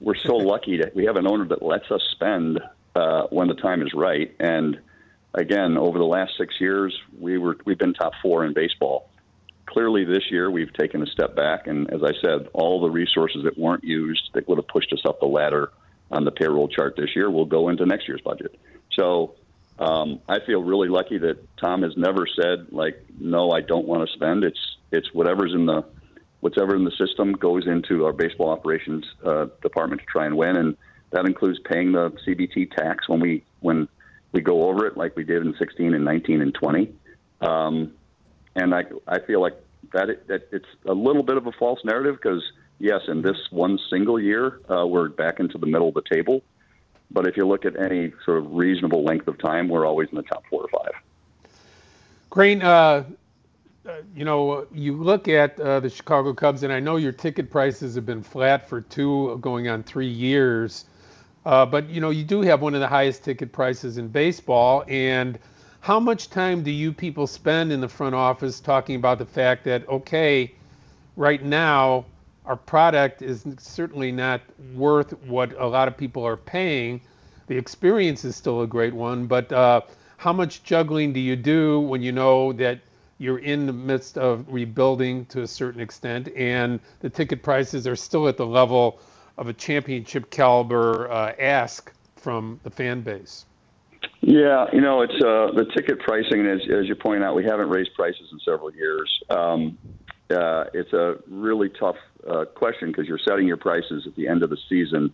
we're 0.00 0.16
so 0.16 0.36
lucky 0.36 0.78
that 0.78 0.94
we 0.94 1.06
have 1.06 1.16
an 1.16 1.26
owner 1.26 1.46
that 1.48 1.62
lets 1.62 1.90
us 1.90 2.02
spend 2.12 2.60
uh, 2.94 3.22
when 3.30 3.48
the 3.48 3.54
time 3.54 3.82
is 3.82 3.92
right. 3.94 4.34
And 4.38 4.78
again, 5.32 5.76
over 5.76 5.98
the 5.98 6.04
last 6.04 6.32
six 6.38 6.54
years, 6.60 6.96
we 7.18 7.38
were 7.38 7.56
we've 7.64 7.78
been 7.78 7.94
top 7.94 8.12
four 8.22 8.44
in 8.44 8.52
baseball. 8.52 9.10
Clearly, 9.66 10.04
this 10.04 10.30
year 10.30 10.50
we've 10.50 10.72
taken 10.74 11.02
a 11.02 11.06
step 11.06 11.34
back, 11.34 11.66
and 11.66 11.92
as 11.92 12.02
I 12.04 12.12
said, 12.20 12.48
all 12.52 12.80
the 12.80 12.90
resources 12.90 13.44
that 13.44 13.58
weren't 13.58 13.82
used 13.82 14.30
that 14.34 14.46
would 14.46 14.58
have 14.58 14.68
pushed 14.68 14.92
us 14.92 15.02
up 15.06 15.20
the 15.20 15.26
ladder 15.26 15.72
on 16.10 16.24
the 16.24 16.30
payroll 16.30 16.68
chart 16.68 16.94
this 16.96 17.14
year 17.14 17.30
will 17.30 17.44
go 17.46 17.68
into 17.68 17.86
next 17.86 18.06
year's 18.08 18.20
budget. 18.20 18.58
So 18.92 19.34
um, 19.78 20.20
I 20.28 20.38
feel 20.40 20.62
really 20.62 20.88
lucky 20.88 21.18
that 21.18 21.38
Tom 21.56 21.82
has 21.82 21.96
never 21.96 22.26
said 22.26 22.68
like, 22.70 23.04
no, 23.18 23.50
I 23.50 23.60
don't 23.60 23.86
want 23.86 24.08
to 24.08 24.14
spend. 24.14 24.44
It's 24.44 24.76
it's 24.92 25.12
whatever's 25.12 25.52
in 25.52 25.66
the 25.66 25.84
whatever 26.40 26.76
in 26.76 26.84
the 26.84 26.92
system 26.92 27.32
goes 27.32 27.66
into 27.66 28.04
our 28.04 28.12
baseball 28.12 28.50
operations 28.50 29.04
uh, 29.24 29.46
department 29.62 30.02
to 30.02 30.06
try 30.06 30.26
and 30.26 30.36
win, 30.36 30.56
and 30.56 30.76
that 31.10 31.26
includes 31.26 31.58
paying 31.64 31.92
the 31.92 32.10
CBT 32.26 32.70
tax 32.76 33.08
when 33.08 33.20
we 33.20 33.44
when 33.60 33.88
we 34.32 34.40
go 34.40 34.68
over 34.68 34.86
it, 34.86 34.96
like 34.96 35.16
we 35.16 35.24
did 35.24 35.44
in 35.44 35.54
16 35.58 35.94
and 35.94 36.04
19 36.04 36.42
and 36.42 36.54
20. 36.54 36.92
Um, 37.40 37.92
and 38.54 38.74
I 38.74 38.84
I 39.08 39.20
feel 39.20 39.40
like 39.40 39.54
that, 39.92 40.10
it, 40.10 40.26
that 40.28 40.48
it's 40.52 40.68
a 40.86 40.92
little 40.92 41.22
bit 41.22 41.36
of 41.36 41.46
a 41.46 41.52
false 41.52 41.80
narrative 41.84 42.16
because 42.22 42.42
yes, 42.78 43.02
in 43.08 43.22
this 43.22 43.36
one 43.50 43.78
single 43.90 44.20
year, 44.20 44.60
uh, 44.70 44.86
we're 44.86 45.08
back 45.08 45.40
into 45.40 45.58
the 45.58 45.66
middle 45.66 45.88
of 45.88 45.94
the 45.94 46.02
table. 46.02 46.42
But 47.10 47.26
if 47.26 47.36
you 47.36 47.46
look 47.46 47.64
at 47.64 47.78
any 47.78 48.12
sort 48.24 48.38
of 48.38 48.52
reasonable 48.52 49.04
length 49.04 49.28
of 49.28 49.38
time, 49.38 49.68
we're 49.68 49.86
always 49.86 50.08
in 50.08 50.16
the 50.16 50.22
top 50.22 50.44
four 50.48 50.62
or 50.62 50.68
five. 50.68 50.92
Crane, 52.30 52.62
uh, 52.62 53.04
uh, 53.86 53.92
you 54.16 54.24
know, 54.24 54.66
you 54.72 54.96
look 54.96 55.28
at 55.28 55.60
uh, 55.60 55.78
the 55.80 55.90
Chicago 55.90 56.32
Cubs, 56.32 56.62
and 56.62 56.72
I 56.72 56.80
know 56.80 56.96
your 56.96 57.12
ticket 57.12 57.50
prices 57.50 57.94
have 57.94 58.06
been 58.06 58.22
flat 58.22 58.68
for 58.68 58.80
two, 58.80 59.38
going 59.40 59.68
on 59.68 59.82
three 59.82 60.08
years. 60.08 60.86
Uh, 61.44 61.66
but 61.66 61.88
you 61.90 62.00
know, 62.00 62.10
you 62.10 62.24
do 62.24 62.40
have 62.40 62.62
one 62.62 62.74
of 62.74 62.80
the 62.80 62.88
highest 62.88 63.22
ticket 63.22 63.52
prices 63.52 63.98
in 63.98 64.08
baseball. 64.08 64.84
And 64.88 65.38
how 65.80 66.00
much 66.00 66.30
time 66.30 66.62
do 66.62 66.70
you 66.70 66.92
people 66.92 67.26
spend 67.26 67.70
in 67.70 67.80
the 67.80 67.88
front 67.88 68.14
office 68.14 68.58
talking 68.58 68.96
about 68.96 69.18
the 69.18 69.26
fact 69.26 69.64
that 69.64 69.86
okay, 69.88 70.54
right 71.16 71.44
now 71.44 72.06
our 72.44 72.56
product 72.56 73.22
is 73.22 73.44
certainly 73.58 74.12
not 74.12 74.40
worth 74.74 75.12
what 75.24 75.58
a 75.58 75.66
lot 75.66 75.88
of 75.88 75.96
people 75.96 76.26
are 76.26 76.36
paying. 76.36 77.00
The 77.46 77.56
experience 77.56 78.24
is 78.24 78.36
still 78.36 78.62
a 78.62 78.66
great 78.66 78.94
one, 78.94 79.26
but 79.26 79.52
uh, 79.52 79.82
how 80.16 80.32
much 80.32 80.62
juggling 80.62 81.12
do 81.12 81.20
you 81.20 81.36
do 81.36 81.80
when 81.80 82.02
you 82.02 82.12
know 82.12 82.52
that 82.54 82.80
you're 83.18 83.38
in 83.38 83.66
the 83.66 83.72
midst 83.72 84.18
of 84.18 84.44
rebuilding 84.48 85.24
to 85.26 85.42
a 85.42 85.46
certain 85.46 85.80
extent, 85.80 86.28
and 86.36 86.80
the 87.00 87.08
ticket 87.08 87.42
prices 87.42 87.86
are 87.86 87.96
still 87.96 88.28
at 88.28 88.36
the 88.36 88.46
level 88.46 88.98
of 89.38 89.48
a 89.48 89.52
championship 89.52 90.30
caliber 90.30 91.10
uh, 91.10 91.32
ask 91.38 91.92
from 92.16 92.60
the 92.62 92.70
fan 92.70 93.00
base. 93.00 93.46
Yeah, 94.20 94.66
you 94.72 94.80
know, 94.80 95.02
it's 95.02 95.14
uh, 95.14 95.52
the 95.54 95.66
ticket 95.74 96.00
pricing, 96.00 96.46
as, 96.46 96.60
as 96.70 96.88
you 96.88 96.94
point 96.94 97.22
out, 97.22 97.34
we 97.34 97.44
haven't 97.44 97.68
raised 97.68 97.94
prices 97.94 98.28
in 98.32 98.40
several 98.40 98.72
years. 98.72 99.22
Um, 99.30 99.78
uh, 100.30 100.64
it's 100.72 100.92
a 100.92 101.16
really 101.28 101.68
tough 101.68 101.96
uh, 102.28 102.44
question 102.46 102.88
because 102.88 103.06
you're 103.06 103.18
setting 103.18 103.46
your 103.46 103.56
prices 103.56 104.06
at 104.06 104.14
the 104.16 104.28
end 104.28 104.42
of 104.42 104.50
the 104.50 104.56
season. 104.68 105.12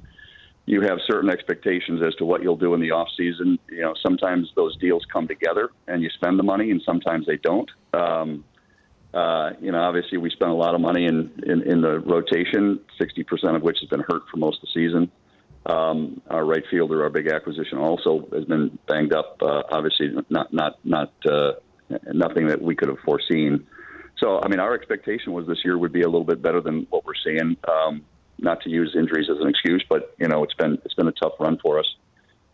You 0.67 0.83
have 0.83 0.99
certain 1.07 1.31
expectations 1.31 2.01
as 2.03 2.15
to 2.17 2.25
what 2.25 2.43
you'll 2.43 2.57
do 2.57 2.75
in 2.75 2.81
the 2.81 2.93
off 2.93 3.09
season. 3.17 3.59
You 3.69 3.83
know, 3.83 3.95
sometimes 4.01 4.53
those 4.55 4.77
deals 4.77 5.05
come 5.13 5.27
together 5.27 5.71
and 5.89 6.03
you 6.03 6.11
spend 6.11 6.39
the 6.39 6.45
money, 6.45 6.71
and 6.71 6.81
sometimes 6.83 7.27
they 7.27 7.39
don't. 7.39 7.71
Um, 7.93 8.45
uh, 9.13 9.51
you 9.61 9.73
know, 9.73 9.81
obviously 9.81 10.19
we 10.19 10.31
spent 10.31 10.53
a 10.53 10.55
lot 10.55 10.75
of 10.75 10.81
money 10.81 11.07
in, 11.07 11.33
in, 11.45 11.63
in 11.63 11.81
the 11.81 11.99
rotation, 11.99 12.79
60% 13.01 13.57
of 13.57 13.63
which 13.63 13.79
has 13.81 13.89
been 13.89 14.01
hurt 14.01 14.23
for 14.31 14.37
most 14.37 14.59
of 14.63 14.69
the 14.69 14.73
season. 14.73 15.11
Um, 15.67 16.23
our 16.31 16.45
right 16.45 16.63
fielder, 16.71 17.03
our 17.03 17.11
big 17.11 17.27
acquisition, 17.29 17.79
also 17.79 18.29
has 18.33 18.45
been 18.45 18.79
banged 18.87 19.13
up. 19.13 19.39
Uh, 19.43 19.63
obviously, 19.71 20.11
not 20.31 20.53
not 20.55 20.79
not 20.85 21.13
uh, 21.27 21.53
nothing 22.15 22.47
that 22.47 22.63
we 22.63 22.75
could 22.75 22.89
have 22.89 22.99
foreseen. 23.01 23.67
So, 24.21 24.41
I 24.43 24.49
mean, 24.49 24.61
our 24.61 24.75
expectation 24.75 25.33
was 25.33 25.47
this 25.47 25.65
year 25.65 25.79
would 25.79 25.93
be 25.93 26.03
a 26.03 26.07
little 26.07 26.25
bit 26.25 26.43
better 26.43 26.61
than 26.61 26.87
what 26.91 27.05
we're 27.05 27.15
seeing. 27.25 27.57
Um, 27.67 28.03
not 28.39 28.61
to 28.63 28.71
use 28.71 28.95
injuries 28.97 29.29
as 29.31 29.39
an 29.41 29.49
excuse, 29.49 29.85
but 29.89 30.15
you 30.19 30.29
know, 30.29 30.45
it's 30.45 30.55
been 30.55 30.79
it's 30.85 30.95
been 30.95 31.09
a 31.09 31.13
tough 31.13 31.33
run 31.39 31.59
for 31.59 31.79
us. 31.79 31.95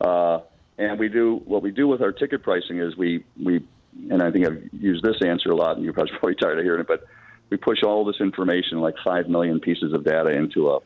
Uh, 0.01 0.41
and 0.79 0.99
we 0.99 1.09
do 1.09 1.43
what 1.45 1.63
we 1.63 1.71
do 1.71 1.89
with 1.89 2.03
our 2.03 2.13
ticket 2.13 2.43
pricing 2.43 2.81
is 2.81 2.97
we 2.97 3.25
we 3.43 3.65
and 4.11 4.23
I 4.23 4.31
think 4.31 4.47
I've 4.47 4.63
used 4.73 5.03
this 5.05 5.17
answer 5.25 5.51
a 5.51 5.57
lot, 5.57 5.77
and 5.77 5.85
you're 5.85 5.95
probably 5.95 6.35
tired 6.41 6.59
of 6.59 6.65
hearing 6.65 6.81
it, 6.81 6.89
but 6.89 7.05
we 7.51 7.57
push 7.57 7.83
all 7.83 8.05
this 8.05 8.21
information, 8.21 8.81
like 8.81 8.95
five 9.05 9.29
million 9.29 9.61
pieces 9.61 9.93
of 9.93 10.05
data, 10.05 10.31
into 10.31 10.71
a 10.71 10.81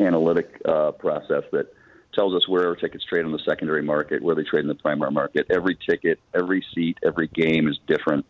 analytic 0.00 0.60
uh, 0.64 0.92
process 0.92 1.44
that 1.52 1.72
tells 2.14 2.34
us 2.34 2.48
where 2.48 2.68
our 2.68 2.76
tickets 2.76 3.04
trade 3.04 3.24
on 3.24 3.32
the 3.32 3.40
secondary 3.46 3.82
market, 3.82 4.22
where 4.22 4.34
they 4.34 4.42
trade 4.42 4.62
in 4.62 4.68
the 4.68 4.74
primary 4.74 5.10
market. 5.10 5.46
Every 5.50 5.76
ticket, 5.88 6.18
every 6.34 6.64
seat, 6.74 6.98
every 7.04 7.28
game 7.28 7.68
is 7.68 7.78
different. 7.86 8.24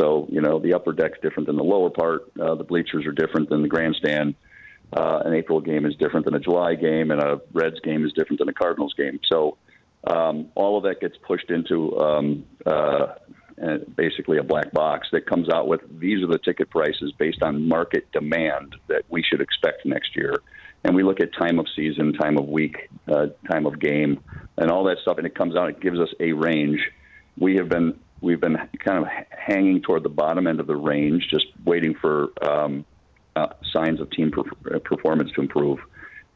So 0.00 0.26
you 0.30 0.40
know 0.40 0.58
the 0.58 0.74
upper 0.74 0.92
deck's 0.92 1.18
different 1.20 1.46
than 1.46 1.56
the 1.56 1.64
lower 1.64 1.90
part. 1.90 2.30
Uh, 2.40 2.54
the 2.54 2.64
bleachers 2.64 3.06
are 3.06 3.12
different 3.12 3.50
than 3.50 3.62
the 3.62 3.68
grandstand. 3.68 4.34
Uh, 4.96 5.20
an 5.24 5.34
April 5.34 5.60
game 5.60 5.84
is 5.84 5.94
different 5.96 6.24
than 6.24 6.34
a 6.34 6.40
July 6.40 6.74
game, 6.74 7.10
and 7.10 7.20
a 7.20 7.40
Reds 7.52 7.80
game 7.80 8.06
is 8.06 8.12
different 8.12 8.38
than 8.38 8.48
a 8.48 8.54
Cardinals 8.54 8.94
game. 8.94 9.20
So 9.28 9.58
um, 10.06 10.48
all 10.54 10.78
of 10.78 10.84
that 10.84 11.00
gets 11.00 11.16
pushed 11.26 11.50
into 11.50 11.98
um, 11.98 12.44
uh, 12.64 13.08
basically 13.96 14.38
a 14.38 14.42
black 14.42 14.72
box 14.72 15.08
that 15.12 15.26
comes 15.26 15.48
out 15.48 15.66
with 15.66 15.80
these 15.98 16.22
are 16.22 16.28
the 16.28 16.38
ticket 16.38 16.70
prices 16.70 17.12
based 17.18 17.42
on 17.42 17.68
market 17.68 18.10
demand 18.12 18.76
that 18.88 19.02
we 19.08 19.22
should 19.22 19.40
expect 19.40 19.84
next 19.84 20.16
year. 20.16 20.34
And 20.84 20.94
we 20.94 21.02
look 21.02 21.20
at 21.20 21.34
time 21.34 21.58
of 21.58 21.66
season, 21.74 22.12
time 22.12 22.38
of 22.38 22.46
week, 22.46 22.88
uh, 23.08 23.26
time 23.50 23.66
of 23.66 23.80
game, 23.80 24.22
and 24.56 24.70
all 24.70 24.84
that 24.84 24.98
stuff, 25.02 25.18
and 25.18 25.26
it 25.26 25.34
comes 25.34 25.56
out. 25.56 25.68
It 25.68 25.80
gives 25.80 25.98
us 25.98 26.08
a 26.20 26.32
range. 26.32 26.80
We 27.36 27.56
have 27.56 27.68
been 27.68 27.98
we've 28.20 28.40
been 28.40 28.56
kind 28.78 28.98
of 28.98 29.06
hanging 29.30 29.82
toward 29.82 30.02
the 30.02 30.08
bottom 30.08 30.46
end 30.46 30.60
of 30.60 30.66
the 30.66 30.76
range, 30.76 31.28
just 31.30 31.46
waiting 31.64 31.94
for 31.94 32.28
um, 32.42 32.84
uh, 33.36 33.48
signs 33.72 34.00
of 34.00 34.10
team 34.10 34.30
per- 34.30 34.80
performance 34.80 35.30
to 35.32 35.40
improve. 35.40 35.78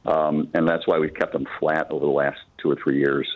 Um, 0.04 0.48
and 0.54 0.68
that's 0.68 0.86
why 0.86 0.98
we've 0.98 1.14
kept 1.14 1.32
them 1.32 1.46
flat 1.60 1.88
over 1.90 2.04
the 2.04 2.12
last 2.12 2.38
two 2.58 2.70
or 2.70 2.76
three 2.82 2.98
years. 2.98 3.28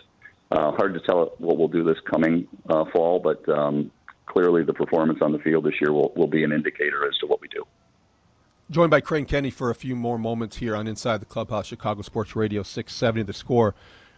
Uh, 0.51 0.71
hard 0.71 0.93
to 0.93 0.99
tell 1.01 1.33
what 1.37 1.57
we'll 1.57 1.67
do 1.67 1.83
this 1.83 1.97
coming 2.09 2.47
uh, 2.69 2.85
fall, 2.93 3.19
but 3.19 3.47
um, 3.49 3.91
clearly 4.25 4.63
the 4.63 4.73
performance 4.73 5.19
on 5.21 5.31
the 5.31 5.39
field 5.39 5.65
this 5.65 5.73
year 5.81 5.91
will, 5.91 6.13
will 6.15 6.27
be 6.27 6.43
an 6.43 6.51
indicator 6.51 7.07
as 7.07 7.17
to 7.19 7.27
what 7.27 7.41
we 7.41 7.47
do. 7.49 7.63
Joined 8.69 8.91
by 8.91 8.99
Crane 8.99 9.25
Kenney 9.25 9.49
for 9.49 9.69
a 9.69 9.75
few 9.75 9.95
more 9.95 10.17
moments 10.17 10.57
here 10.57 10.75
on 10.75 10.87
Inside 10.87 11.21
the 11.21 11.25
Clubhouse, 11.25 11.67
Chicago 11.67 12.01
Sports 12.01 12.35
Radio 12.35 12.63
670 12.63 13.23
The 13.23 13.33
Score. 13.33 13.75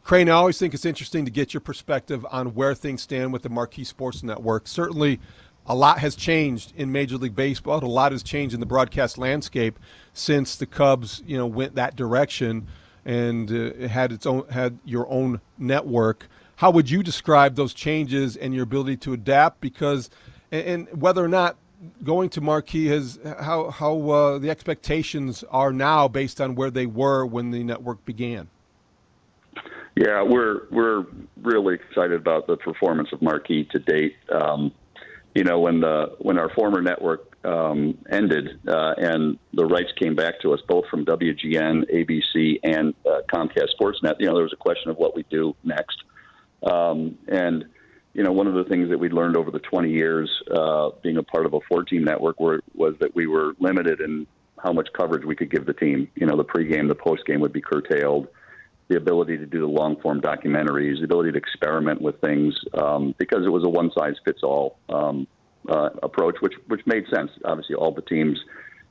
Crane, 0.09 0.27
I 0.27 0.31
always 0.31 0.57
think 0.57 0.73
it's 0.73 0.85
interesting 0.85 1.23
to 1.25 1.29
get 1.29 1.53
your 1.53 1.61
perspective 1.61 2.25
on 2.31 2.55
where 2.55 2.73
things 2.73 3.03
stand 3.03 3.31
with 3.31 3.43
the 3.43 3.49
Marquee 3.49 3.83
Sports 3.83 4.23
Network. 4.23 4.67
Certainly, 4.67 5.19
a 5.67 5.75
lot 5.75 5.99
has 5.99 6.15
changed 6.15 6.73
in 6.75 6.91
Major 6.91 7.17
League 7.17 7.35
Baseball. 7.35 7.77
A 7.77 7.85
lot 7.85 8.11
has 8.11 8.23
changed 8.23 8.55
in 8.55 8.59
the 8.59 8.65
broadcast 8.65 9.19
landscape 9.19 9.77
since 10.11 10.55
the 10.55 10.65
Cubs, 10.65 11.21
you 11.27 11.37
know, 11.37 11.45
went 11.45 11.75
that 11.75 11.95
direction 11.95 12.65
and 13.05 13.51
uh, 13.51 13.87
had 13.87 14.11
its 14.11 14.25
own 14.25 14.47
had 14.49 14.79
your 14.83 15.07
own 15.09 15.41
network. 15.59 16.27
How 16.55 16.71
would 16.71 16.89
you 16.89 17.03
describe 17.03 17.55
those 17.55 17.75
changes 17.75 18.35
and 18.35 18.51
your 18.51 18.63
ability 18.63 18.97
to 18.97 19.13
adapt? 19.13 19.61
Because 19.61 20.09
and, 20.51 20.87
and 20.89 20.99
whether 20.99 21.23
or 21.23 21.29
not 21.29 21.55
going 22.03 22.29
to 22.29 22.41
Marquee 22.41 22.87
has 22.87 23.19
how 23.41 23.69
how 23.69 24.09
uh, 24.09 24.39
the 24.39 24.49
expectations 24.49 25.43
are 25.51 25.71
now 25.71 26.07
based 26.07 26.41
on 26.41 26.55
where 26.55 26.71
they 26.71 26.87
were 26.87 27.27
when 27.27 27.51
the 27.51 27.63
network 27.63 28.03
began. 28.05 28.49
Yeah, 29.99 30.23
we're 30.23 30.61
we're 30.71 31.05
really 31.41 31.75
excited 31.75 32.13
about 32.13 32.47
the 32.47 32.55
performance 32.55 33.09
of 33.11 33.21
Marquee 33.21 33.65
to 33.65 33.79
date. 33.79 34.15
Um, 34.31 34.71
you 35.35 35.43
know, 35.43 35.59
when 35.59 35.81
the 35.81 36.15
when 36.19 36.39
our 36.39 36.47
former 36.51 36.81
network 36.81 37.35
um, 37.45 37.97
ended 38.09 38.61
uh, 38.65 38.93
and 38.97 39.37
the 39.53 39.65
rights 39.65 39.91
came 40.01 40.15
back 40.15 40.39
to 40.39 40.53
us 40.53 40.61
both 40.69 40.85
from 40.89 41.03
WGN, 41.03 41.83
ABC, 41.93 42.61
and 42.63 42.93
uh, 43.05 43.23
Comcast 43.29 43.75
Sportsnet, 43.77 44.15
you 44.19 44.27
know, 44.27 44.35
there 44.35 44.43
was 44.43 44.53
a 44.53 44.63
question 44.63 44.89
of 44.89 44.95
what 44.95 45.17
we 45.17 45.25
do 45.29 45.53
next. 45.65 46.01
Um, 46.63 47.17
and 47.27 47.65
you 48.13 48.23
know, 48.23 48.31
one 48.31 48.47
of 48.47 48.53
the 48.53 48.63
things 48.63 48.89
that 48.91 48.99
we 48.99 49.09
learned 49.09 49.35
over 49.35 49.51
the 49.51 49.59
20 49.59 49.91
years 49.91 50.31
uh, 50.49 50.91
being 51.03 51.17
a 51.17 51.23
part 51.23 51.45
of 51.45 51.53
a 51.53 51.59
four-team 51.67 52.05
network 52.05 52.39
were, 52.39 52.61
was 52.73 52.95
that 53.01 53.13
we 53.15 53.27
were 53.27 53.51
limited 53.59 53.99
in 53.99 54.27
how 54.63 54.71
much 54.71 54.87
coverage 54.97 55.25
we 55.25 55.35
could 55.35 55.51
give 55.51 55.65
the 55.65 55.73
team. 55.73 56.07
You 56.15 56.25
know, 56.25 56.37
the 56.37 56.45
pregame, 56.45 56.87
the 56.87 56.95
postgame 56.95 57.41
would 57.41 57.53
be 57.53 57.61
curtailed. 57.61 58.29
The 58.89 58.97
ability 58.97 59.37
to 59.37 59.45
do 59.45 59.59
the 59.59 59.67
long 59.67 60.01
form 60.01 60.19
documentaries, 60.19 60.97
the 60.97 61.05
ability 61.05 61.31
to 61.31 61.37
experiment 61.37 62.01
with 62.01 62.19
things, 62.21 62.55
um, 62.73 63.13
because 63.17 63.45
it 63.45 63.49
was 63.49 63.63
a 63.63 63.69
one 63.69 63.91
size 63.97 64.15
fits 64.25 64.41
all 64.43 64.79
um, 64.89 65.27
uh, 65.69 65.89
approach, 66.01 66.37
which 66.39 66.53
which 66.67 66.81
made 66.85 67.05
sense. 67.13 67.31
Obviously, 67.45 67.75
all 67.75 67.91
the 67.91 68.01
teams 68.01 68.39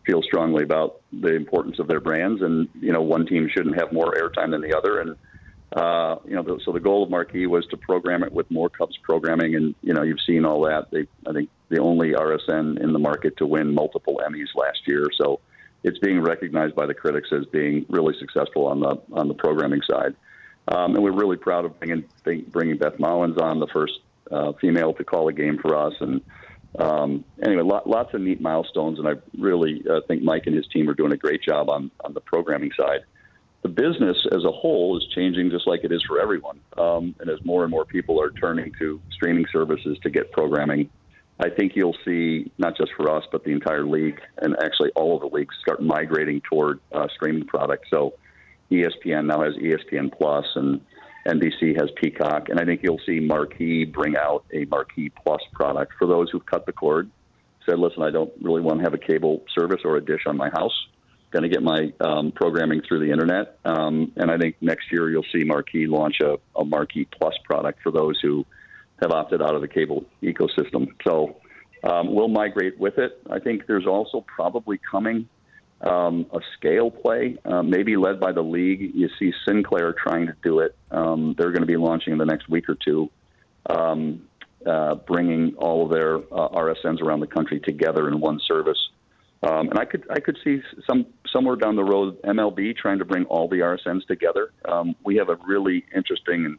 feel 0.07 0.23
strongly 0.23 0.63
about 0.65 1.01
the 1.13 1.35
importance 1.35 1.79
of 1.79 1.89
their 1.89 2.01
brands, 2.01 2.43
and 2.43 2.69
you 2.81 2.93
know, 2.93 3.03
one 3.03 3.27
team 3.27 3.49
shouldn't 3.55 3.79
have 3.79 3.93
more 3.93 4.15
airtime 4.15 4.53
than 4.53 4.61
the 4.61 4.77
other, 4.77 5.01
and 5.01 5.17
uh, 5.73 6.17
you 6.25 6.35
know, 6.35 6.59
so 6.65 6.73
the 6.73 6.81
goal 6.81 7.03
of 7.03 7.11
Marquee 7.11 7.47
was 7.47 7.67
to 7.67 7.77
program 7.77 8.23
it 8.23 8.33
with 8.33 8.51
more 8.51 8.71
Cubs 8.71 8.97
programming, 9.03 9.55
and 9.55 9.75
you 9.83 9.93
know, 9.93 10.03
you've 10.03 10.21
seen 10.27 10.45
all 10.45 10.63
that. 10.63 10.91
They, 10.91 11.07
I 11.27 11.33
think, 11.33 11.51
the 11.69 11.81
only 11.81 12.13
RSN 12.13 12.83
in 12.83 12.93
the 12.93 12.99
market 12.99 13.37
to 13.39 13.47
win 13.47 13.75
multiple 13.75 14.21
Emmys 14.27 14.55
last 14.55 14.81
year, 14.87 15.05
so 15.21 15.41
it's 15.83 15.99
being 15.99 16.21
recognized 16.21 16.75
by 16.75 16.87
the 16.87 16.95
critics 16.95 17.29
as 17.33 17.47
being 17.47 17.87
really 17.89 18.15
successful 18.19 18.67
on 18.67 18.81
the 18.81 19.01
on 19.13 19.29
the 19.29 19.35
programming 19.35 19.83
side. 19.83 20.15
Um, 20.69 20.95
and 20.95 21.03
we're 21.03 21.13
really 21.13 21.37
proud 21.37 21.65
of 21.65 21.79
bringing 21.79 22.05
bringing 22.25 22.77
Beth 22.77 22.99
Mowins 22.99 23.41
on, 23.41 23.59
the 23.59 23.69
first 23.69 24.01
uh, 24.31 24.53
female 24.61 24.93
to 24.95 25.05
call 25.05 25.29
a 25.29 25.33
game 25.33 25.59
for 25.59 25.77
us, 25.77 25.95
and 26.01 26.21
um, 26.79 27.25
anyway, 27.43 27.63
lot, 27.63 27.89
lots 27.89 28.13
of 28.13 28.21
neat 28.21 28.41
milestones, 28.41 28.99
and 28.99 29.09
I 29.09 29.13
really 29.39 29.83
uh, 29.91 30.01
think 30.07 30.23
Mike 30.23 30.47
and 30.47 30.55
his 30.55 30.67
team 30.69 30.89
are 30.91 30.95
doing 30.95 31.13
a 31.13 31.17
great 31.17 31.43
job 31.43 31.71
on 31.71 31.91
on 32.05 32.13
the 32.15 32.21
programming 32.21 32.71
side 32.77 33.01
the 33.63 33.69
business 33.69 34.17
as 34.33 34.45
a 34.45 34.53
whole 34.53 34.97
is 34.97 35.07
changing 35.15 35.51
just 35.51 35.67
like 35.67 35.85
it 35.85 35.93
is 35.93 36.03
for 36.07 36.21
everyone. 36.21 36.61
Um, 36.77 37.15
and 37.21 37.29
as 37.29 37.45
more 37.45 37.65
and 37.65 37.71
more 37.71 37.85
people 37.85 38.21
are 38.21 38.31
turning 38.31 38.73
to 38.79 39.01
streaming 39.11 39.47
services 39.53 39.99
to 40.03 40.11
get 40.11 40.31
programming, 40.33 40.91
I 41.41 41.51
think 41.51 41.73
you'll 41.77 41.97
see 42.05 42.51
not 42.59 42.77
just 42.77 42.93
for 42.97 43.11
us, 43.11 43.25
but 43.31 43.45
the 43.45 43.53
entire 43.53 43.87
league 43.87 44.21
and 44.39 44.57
actually 44.63 44.91
all 44.97 45.15
of 45.15 45.21
the 45.21 45.37
leagues 45.37 45.55
start 45.61 45.83
migrating 45.83 46.41
toward 46.41 46.81
uh, 46.93 47.07
streaming 47.15 47.47
products. 47.47 47.89
So 47.91 48.15
ESPN 48.71 49.27
now 49.27 49.43
has 49.43 49.55
ESPN 49.55 50.13
Plus 50.17 50.45
and 50.57 50.81
NBC 51.27 51.81
has 51.81 51.91
Peacock. 51.97 52.49
And 52.49 52.59
I 52.59 52.65
think 52.65 52.81
you'll 52.83 53.01
see 53.07 53.21
Marquee 53.21 53.85
bring 53.85 54.17
out 54.17 54.45
a 54.53 54.65
Marquee 54.65 55.11
Plus 55.11 55.41
product 55.53 55.93
for 55.99 56.09
those 56.09 56.31
who've 56.31 56.45
cut 56.45 56.67
the 56.67 56.73
cord, 56.73 57.09
said, 57.69 57.79
listen, 57.79 58.03
I 58.03 58.11
don't 58.11 58.33
really 58.43 58.63
want 58.63 58.79
to 58.79 58.85
have 58.85 58.95
a 58.95 58.99
cable 58.99 59.45
service 59.57 59.83
or 59.85 59.97
a 59.97 60.05
dish 60.05 60.23
on 60.27 60.37
my 60.37 60.51
house 60.51 60.89
going 61.31 61.43
to 61.43 61.49
get 61.49 61.63
my 61.63 61.93
um, 62.01 62.33
programming 62.33 62.81
through 62.87 63.01
the 63.01 63.13
internet. 63.13 63.59
Um, 63.65 64.13
and 64.17 64.31
I 64.31 64.39
think 64.39 64.57
next 64.61 64.91
year 64.91 65.11
you'll 65.11 65.27
see 65.33 65.45
Marquee 65.45 65.87
launch 65.87 66.21
a, 66.21 66.37
a 66.57 66.65
Marquee 66.65 67.07
Plus 67.07 67.35
product 67.45 67.81
for 67.83 67.93
those 67.93 68.19
who 68.23 68.47
have 69.01 69.13
opted 69.13 69.43
out 69.43 69.55
of 69.55 69.61
the 69.61 69.69
cable 69.69 70.05
ecosystem. 70.23 70.89
So 71.07 71.37
um, 71.85 72.15
we'll 72.15 72.29
migrate 72.29 72.79
with 72.79 72.99
it. 72.99 73.21
I 73.31 73.39
think 73.39 73.67
there's 73.67 73.87
also 73.87 74.25
probably 74.27 74.81
coming 74.91 75.29
um, 75.81 76.27
a 76.33 76.41
scale 76.57 76.91
play, 76.91 77.39
uh, 77.45 77.63
maybe 77.63 77.97
led 77.97 78.19
by 78.19 78.33
the 78.33 78.43
league. 78.43 78.93
You 78.95 79.09
see 79.19 79.33
Sinclair 79.47 79.93
trying 79.93 80.27
to 80.27 80.35
do 80.43 80.61
it. 80.61 80.77
Um, 80.91 81.35
they're 81.39 81.53
going 81.53 81.63
to 81.63 81.67
be 81.67 81.77
launching 81.77 82.13
in 82.13 82.19
the 82.19 82.27
next 82.27 82.49
week 82.49 82.69
or 82.69 82.75
two, 82.75 83.11
um, 83.71 84.27
uh, 84.67 84.97
bringing 84.97 85.55
all 85.57 85.85
of 85.85 85.93
their 85.93 86.17
uh, 86.17 86.49
RSNs 86.49 87.01
around 87.01 87.21
the 87.21 87.29
country 87.29 87.61
together 87.61 88.09
in 88.09 88.21
one 88.21 88.41
service. 88.47 88.79
Um, 89.41 89.69
and 89.69 89.79
I 89.79 89.85
could 89.85 90.05
I 90.11 90.19
could 90.19 90.37
see 90.43 90.61
some 90.85 91.07
somewhere 91.33 91.55
down 91.55 91.77
the 91.77 91.85
road 91.85 92.21
MLB 92.23 92.77
trying 92.77 92.99
to 92.99 93.05
bring 93.05 93.25
all 93.27 93.49
the 93.49 93.59
RSNs 93.59 94.05
together. 94.09 94.51
Um, 94.65 94.97
we 95.05 95.15
have 95.17 95.29
a 95.29 95.37
really 95.47 95.85
interesting 95.95 96.45
and 96.45 96.59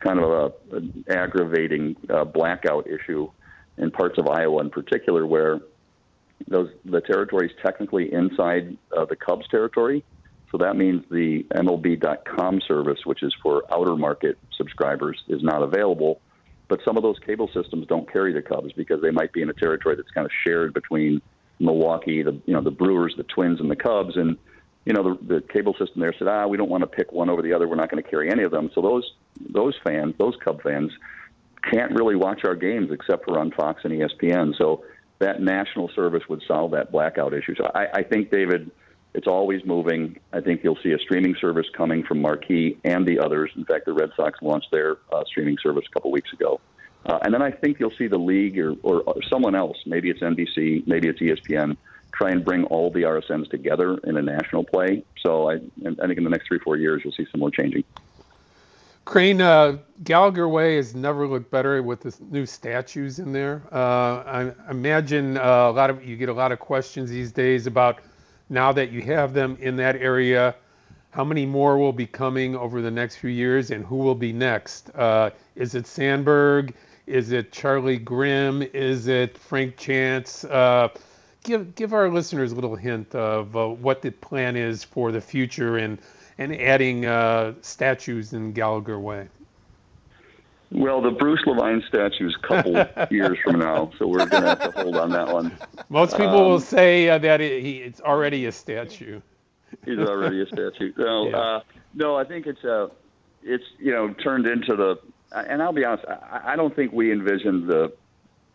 kind 0.00 0.20
of 0.20 0.30
a, 0.30 0.76
an 0.76 1.04
aggravating 1.08 1.96
uh, 2.10 2.24
blackout 2.24 2.86
issue 2.86 3.30
in 3.78 3.90
parts 3.90 4.18
of 4.18 4.28
Iowa, 4.28 4.60
in 4.62 4.70
particular, 4.70 5.26
where 5.26 5.60
those 6.48 6.70
the 6.84 7.00
territory 7.00 7.46
is 7.46 7.52
technically 7.62 8.12
inside 8.12 8.76
uh, 8.96 9.04
the 9.04 9.16
Cubs 9.16 9.48
territory. 9.48 10.04
So 10.52 10.58
that 10.58 10.76
means 10.76 11.04
the 11.10 11.44
MLB.com 11.54 12.60
service, 12.66 13.00
which 13.04 13.22
is 13.22 13.34
for 13.42 13.64
outer 13.72 13.96
market 13.96 14.38
subscribers, 14.56 15.20
is 15.28 15.42
not 15.42 15.62
available. 15.62 16.20
But 16.68 16.80
some 16.84 16.96
of 16.96 17.02
those 17.02 17.18
cable 17.24 17.48
systems 17.52 17.86
don't 17.86 18.10
carry 18.10 18.32
the 18.32 18.42
Cubs 18.42 18.72
because 18.72 19.00
they 19.00 19.10
might 19.10 19.32
be 19.32 19.42
in 19.42 19.50
a 19.50 19.54
territory 19.54 19.96
that's 19.96 20.10
kind 20.10 20.24
of 20.24 20.32
shared 20.46 20.74
between 20.74 21.20
Milwaukee, 21.58 22.22
the 22.22 22.40
you 22.46 22.54
know 22.54 22.60
the 22.60 22.70
Brewers, 22.70 23.14
the 23.16 23.24
Twins, 23.24 23.60
and 23.60 23.70
the 23.70 23.76
Cubs, 23.76 24.16
and 24.16 24.36
you 24.84 24.92
know 24.92 25.02
the, 25.02 25.34
the 25.34 25.40
cable 25.52 25.74
system 25.78 26.00
there 26.00 26.14
said, 26.18 26.28
ah, 26.28 26.46
we 26.46 26.56
don't 26.56 26.70
want 26.70 26.82
to 26.82 26.86
pick 26.86 27.12
one 27.12 27.30
over 27.30 27.42
the 27.42 27.52
other. 27.52 27.66
We're 27.66 27.76
not 27.76 27.90
going 27.90 28.02
to 28.02 28.08
carry 28.08 28.30
any 28.30 28.42
of 28.42 28.50
them. 28.50 28.70
So 28.74 28.82
those 28.82 29.10
those 29.40 29.74
fans, 29.84 30.14
those 30.18 30.36
Cub 30.42 30.62
fans, 30.62 30.92
can't 31.70 31.92
really 31.92 32.16
watch 32.16 32.44
our 32.44 32.54
games 32.54 32.90
except 32.92 33.24
for 33.24 33.38
on 33.38 33.50
Fox 33.50 33.82
and 33.84 33.92
ESPN. 33.92 34.56
So 34.56 34.84
that 35.18 35.40
national 35.40 35.88
service 35.94 36.22
would 36.28 36.42
solve 36.46 36.72
that 36.72 36.92
blackout 36.92 37.34
issue. 37.34 37.54
So 37.56 37.70
I, 37.74 37.86
I 37.94 38.02
think 38.02 38.30
David, 38.30 38.70
it's 39.14 39.26
always 39.26 39.64
moving. 39.64 40.18
I 40.32 40.40
think 40.40 40.62
you'll 40.62 40.78
see 40.82 40.92
a 40.92 40.98
streaming 40.98 41.34
service 41.40 41.66
coming 41.74 42.04
from 42.04 42.20
Marquee 42.20 42.78
and 42.84 43.06
the 43.06 43.18
others. 43.18 43.50
In 43.56 43.64
fact, 43.64 43.86
the 43.86 43.92
Red 43.92 44.10
Sox 44.16 44.40
launched 44.42 44.70
their 44.70 44.98
uh, 45.12 45.24
streaming 45.26 45.56
service 45.62 45.84
a 45.88 45.92
couple 45.92 46.10
weeks 46.10 46.32
ago. 46.32 46.60
Uh, 47.06 47.18
and 47.22 47.32
then 47.32 47.40
I 47.40 47.50
think 47.52 47.78
you'll 47.78 47.94
see 47.96 48.08
the 48.08 48.18
league 48.18 48.58
or, 48.58 48.74
or, 48.82 49.02
or 49.02 49.22
someone 49.30 49.54
else, 49.54 49.76
maybe 49.86 50.10
it's 50.10 50.20
NBC, 50.20 50.86
maybe 50.86 51.08
it's 51.08 51.20
ESPN, 51.20 51.76
try 52.12 52.30
and 52.30 52.44
bring 52.44 52.64
all 52.64 52.90
the 52.90 53.02
RSNs 53.02 53.48
together 53.48 53.96
in 54.04 54.16
a 54.16 54.22
national 54.22 54.64
play. 54.64 55.04
So 55.24 55.50
I, 55.50 55.54
I 55.54 56.06
think 56.06 56.18
in 56.18 56.24
the 56.24 56.30
next 56.30 56.48
three, 56.48 56.58
four 56.58 56.76
years, 56.76 57.02
you'll 57.04 57.12
see 57.12 57.26
some 57.30 57.40
more 57.40 57.50
changing. 57.50 57.84
Crane, 59.06 59.40
uh, 59.40 59.78
Gallagher 60.02 60.48
Way 60.48 60.76
has 60.76 60.96
never 60.96 61.28
looked 61.28 61.48
better 61.48 61.80
with 61.80 62.00
the 62.00 62.14
new 62.28 62.44
statues 62.44 63.20
in 63.20 63.32
there. 63.32 63.62
Uh, 63.70 64.24
I 64.26 64.52
imagine 64.68 65.38
uh, 65.38 65.70
a 65.70 65.70
lot 65.70 65.90
of 65.90 66.04
you 66.04 66.16
get 66.16 66.28
a 66.28 66.32
lot 66.32 66.50
of 66.50 66.58
questions 66.58 67.08
these 67.08 67.30
days 67.30 67.68
about 67.68 68.00
now 68.50 68.72
that 68.72 68.90
you 68.90 69.02
have 69.02 69.32
them 69.32 69.56
in 69.60 69.76
that 69.76 69.94
area, 69.94 70.56
how 71.10 71.22
many 71.22 71.46
more 71.46 71.78
will 71.78 71.92
be 71.92 72.06
coming 72.06 72.56
over 72.56 72.82
the 72.82 72.90
next 72.90 73.16
few 73.16 73.30
years, 73.30 73.70
and 73.70 73.86
who 73.86 73.94
will 73.94 74.16
be 74.16 74.32
next? 74.32 74.90
Uh, 74.96 75.30
is 75.54 75.76
it 75.76 75.86
Sandberg? 75.86 76.74
Is 77.06 77.30
it 77.30 77.52
Charlie 77.52 77.98
Grimm? 77.98 78.62
Is 78.74 79.06
it 79.06 79.38
Frank 79.38 79.76
Chance? 79.76 80.42
Uh, 80.44 80.88
give 81.44 81.76
give 81.76 81.94
our 81.94 82.10
listeners 82.10 82.50
a 82.50 82.56
little 82.56 82.74
hint 82.74 83.14
of 83.14 83.56
uh, 83.56 83.68
what 83.68 84.02
the 84.02 84.10
plan 84.10 84.56
is 84.56 84.82
for 84.82 85.12
the 85.12 85.20
future 85.20 85.76
and 85.76 86.00
and 86.38 86.54
adding 86.60 87.06
uh, 87.06 87.54
statues 87.62 88.32
in 88.32 88.52
Gallagher 88.52 88.98
Way. 88.98 89.28
Well, 90.72 91.00
the 91.00 91.12
Bruce 91.12 91.40
Levine 91.46 91.82
statue 91.88 92.28
is 92.28 92.36
a 92.42 92.46
couple 92.46 92.72
years 93.10 93.38
from 93.44 93.60
now, 93.60 93.92
so 93.98 94.08
we're 94.08 94.26
going 94.26 94.42
to 94.42 94.48
have 94.48 94.74
to 94.74 94.82
hold 94.82 94.96
on 94.96 95.10
that 95.10 95.32
one. 95.32 95.56
Most 95.88 96.16
people 96.16 96.38
um, 96.38 96.48
will 96.48 96.60
say 96.60 97.08
uh, 97.08 97.18
that 97.18 97.40
it, 97.40 97.62
he, 97.62 97.78
it's 97.78 98.00
already 98.00 98.46
a 98.46 98.52
statue. 98.52 99.20
He's 99.84 99.98
already 99.98 100.42
a 100.42 100.46
statue. 100.46 100.92
No, 100.98 101.28
yeah. 101.28 101.36
uh, 101.36 101.60
no, 101.94 102.16
I 102.16 102.24
think 102.24 102.46
it's 102.46 102.64
a, 102.64 102.84
uh, 102.84 102.88
it's 103.42 103.64
you 103.78 103.92
know 103.92 104.12
turned 104.14 104.46
into 104.46 104.74
the 104.74 104.98
and 105.32 105.62
I'll 105.62 105.72
be 105.72 105.84
honest, 105.84 106.04
I, 106.08 106.52
I 106.52 106.56
don't 106.56 106.74
think 106.74 106.92
we 106.92 107.12
envisioned 107.12 107.68
the 107.68 107.92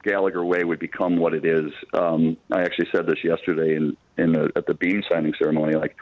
Gallagher 0.03 0.43
way 0.43 0.63
would 0.63 0.79
become 0.79 1.17
what 1.17 1.33
it 1.33 1.45
is. 1.45 1.71
Um, 1.93 2.37
I 2.51 2.61
actually 2.61 2.87
said 2.91 3.05
this 3.05 3.23
yesterday 3.23 3.75
in 3.75 3.95
in 4.17 4.33
the, 4.33 4.51
at 4.55 4.65
the 4.65 4.73
Beam 4.73 5.03
signing 5.09 5.33
ceremony. 5.37 5.75
Like, 5.75 5.95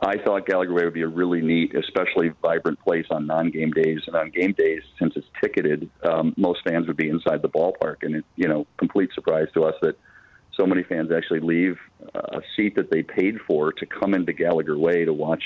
I 0.00 0.16
thought 0.16 0.46
Gallagher 0.46 0.72
Way 0.72 0.84
would 0.84 0.94
be 0.94 1.02
a 1.02 1.08
really 1.08 1.42
neat, 1.42 1.74
especially 1.74 2.30
vibrant 2.40 2.80
place 2.80 3.06
on 3.10 3.26
non-game 3.26 3.72
days, 3.72 4.00
and 4.06 4.16
on 4.16 4.30
game 4.30 4.52
days, 4.52 4.82
since 4.98 5.14
it's 5.16 5.26
ticketed, 5.40 5.90
um, 6.02 6.34
most 6.36 6.60
fans 6.66 6.86
would 6.86 6.96
be 6.96 7.08
inside 7.08 7.42
the 7.42 7.48
ballpark, 7.48 7.96
and 8.02 8.16
it, 8.16 8.24
you 8.36 8.48
know, 8.48 8.66
complete 8.78 9.10
surprise 9.14 9.48
to 9.54 9.64
us 9.64 9.74
that 9.82 9.96
so 10.58 10.66
many 10.66 10.82
fans 10.82 11.10
actually 11.12 11.40
leave 11.40 11.76
a 12.14 12.40
seat 12.56 12.74
that 12.76 12.90
they 12.90 13.02
paid 13.02 13.38
for 13.46 13.72
to 13.72 13.86
come 13.86 14.14
into 14.14 14.32
Gallagher 14.32 14.78
Way 14.78 15.04
to 15.04 15.12
watch 15.12 15.42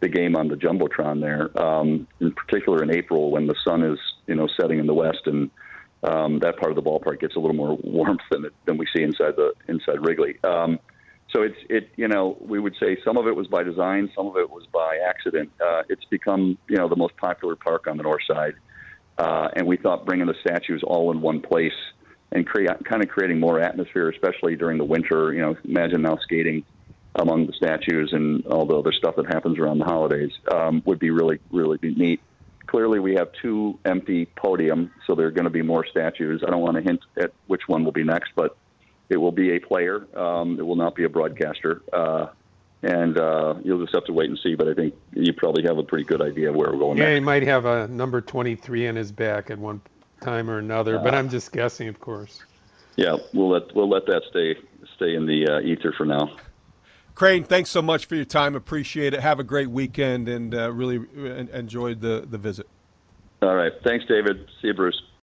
the 0.00 0.08
game 0.08 0.34
on 0.34 0.48
the 0.48 0.56
jumbotron 0.56 1.20
there. 1.20 1.50
Um, 1.62 2.06
in 2.20 2.32
particular, 2.32 2.82
in 2.82 2.90
April 2.90 3.30
when 3.30 3.46
the 3.46 3.54
sun 3.64 3.82
is 3.82 3.98
you 4.26 4.34
know 4.34 4.48
setting 4.58 4.78
in 4.78 4.86
the 4.86 4.94
west 4.94 5.26
and 5.26 5.50
um, 6.02 6.38
that 6.38 6.56
part 6.56 6.72
of 6.72 6.76
the 6.76 6.82
ballpark 6.82 7.20
gets 7.20 7.36
a 7.36 7.38
little 7.38 7.56
more 7.56 7.76
warmth 7.82 8.22
than 8.30 8.46
than 8.64 8.78
we 8.78 8.86
see 8.94 9.02
inside 9.02 9.36
the 9.36 9.52
inside 9.68 10.04
Wrigley. 10.04 10.38
Um, 10.44 10.78
so 11.32 11.42
it's 11.42 11.58
it 11.68 11.90
you 11.96 12.08
know 12.08 12.36
we 12.40 12.58
would 12.58 12.74
say 12.80 12.96
some 13.04 13.16
of 13.16 13.26
it 13.26 13.36
was 13.36 13.46
by 13.46 13.62
design, 13.62 14.10
some 14.14 14.26
of 14.26 14.36
it 14.36 14.50
was 14.50 14.66
by 14.72 14.98
accident. 15.06 15.50
Uh, 15.60 15.82
it's 15.88 16.04
become 16.06 16.58
you 16.68 16.76
know 16.76 16.88
the 16.88 16.96
most 16.96 17.16
popular 17.16 17.56
park 17.56 17.86
on 17.86 17.96
the 17.96 18.02
north 18.02 18.22
side, 18.26 18.54
uh, 19.18 19.48
and 19.54 19.66
we 19.66 19.76
thought 19.76 20.04
bringing 20.06 20.26
the 20.26 20.34
statues 20.40 20.82
all 20.82 21.10
in 21.10 21.20
one 21.20 21.40
place 21.40 21.72
and 22.32 22.46
create 22.46 22.70
kind 22.84 23.02
of 23.02 23.08
creating 23.08 23.40
more 23.40 23.60
atmosphere, 23.60 24.08
especially 24.08 24.56
during 24.56 24.78
the 24.78 24.84
winter. 24.84 25.32
You 25.32 25.42
know, 25.42 25.56
imagine 25.64 26.02
now 26.02 26.16
skating 26.22 26.64
among 27.16 27.46
the 27.46 27.52
statues 27.52 28.12
and 28.12 28.46
all 28.46 28.66
the 28.66 28.76
other 28.76 28.92
stuff 28.92 29.16
that 29.16 29.26
happens 29.26 29.58
around 29.58 29.78
the 29.78 29.84
holidays 29.84 30.30
um, 30.52 30.82
would 30.86 30.98
be 30.98 31.10
really, 31.10 31.40
really 31.50 31.78
neat. 31.82 32.20
Clearly, 32.66 33.00
we 33.00 33.14
have 33.14 33.30
two 33.42 33.78
empty 33.84 34.26
podium, 34.26 34.92
so 35.06 35.16
there 35.16 35.26
are 35.26 35.32
going 35.32 35.44
to 35.44 35.50
be 35.50 35.62
more 35.62 35.84
statues. 35.84 36.42
I 36.46 36.50
don't 36.50 36.60
want 36.60 36.76
to 36.76 36.82
hint 36.82 37.00
at 37.20 37.32
which 37.48 37.62
one 37.66 37.84
will 37.84 37.92
be 37.92 38.04
next, 38.04 38.30
but 38.36 38.56
it 39.10 39.16
will 39.16 39.32
be 39.32 39.56
a 39.56 39.58
player. 39.58 40.06
Um, 40.16 40.58
it 40.58 40.62
will 40.62 40.76
not 40.76 40.94
be 40.94 41.04
a 41.04 41.08
broadcaster. 41.08 41.82
Uh, 41.92 42.28
and 42.82 43.18
uh, 43.18 43.56
you'll 43.62 43.82
just 43.82 43.94
have 43.94 44.04
to 44.06 44.12
wait 44.12 44.30
and 44.30 44.38
see. 44.42 44.54
But 44.54 44.68
I 44.68 44.74
think 44.74 44.94
you 45.12 45.32
probably 45.32 45.64
have 45.64 45.78
a 45.78 45.82
pretty 45.82 46.04
good 46.04 46.22
idea 46.22 46.48
of 46.48 46.56
where 46.56 46.70
we're 46.70 46.78
going. 46.78 46.96
Yeah, 46.96 47.04
next. 47.04 47.14
he 47.16 47.20
might 47.20 47.42
have 47.42 47.66
a 47.66 47.88
number 47.88 48.20
23 48.20 48.86
in 48.86 48.96
his 48.96 49.12
back 49.12 49.50
at 49.50 49.58
one 49.58 49.82
time 50.22 50.48
or 50.48 50.58
another, 50.58 50.98
uh, 50.98 51.02
but 51.02 51.14
I'm 51.14 51.28
just 51.28 51.52
guessing, 51.52 51.88
of 51.88 52.00
course. 52.00 52.42
Yeah, 52.96 53.16
we'll 53.32 53.50
let 53.50 53.74
we'll 53.74 53.88
let 53.88 54.06
that 54.06 54.22
stay 54.30 54.56
stay 54.96 55.14
in 55.14 55.26
the 55.26 55.46
uh, 55.46 55.60
ether 55.60 55.92
for 55.96 56.04
now. 56.04 56.36
Crane, 57.14 57.44
thanks 57.44 57.70
so 57.70 57.82
much 57.82 58.06
for 58.06 58.14
your 58.14 58.24
time. 58.24 58.54
Appreciate 58.54 59.12
it. 59.12 59.20
Have 59.20 59.40
a 59.40 59.44
great 59.44 59.68
weekend 59.68 60.28
and 60.28 60.54
uh, 60.54 60.72
really 60.72 61.04
enjoyed 61.52 62.00
the, 62.00 62.26
the 62.28 62.38
visit. 62.38 62.66
All 63.42 63.54
right. 63.54 63.72
Thanks, 63.84 64.06
David. 64.06 64.48
See 64.60 64.68
you, 64.68 64.74
Bruce. 64.74 65.00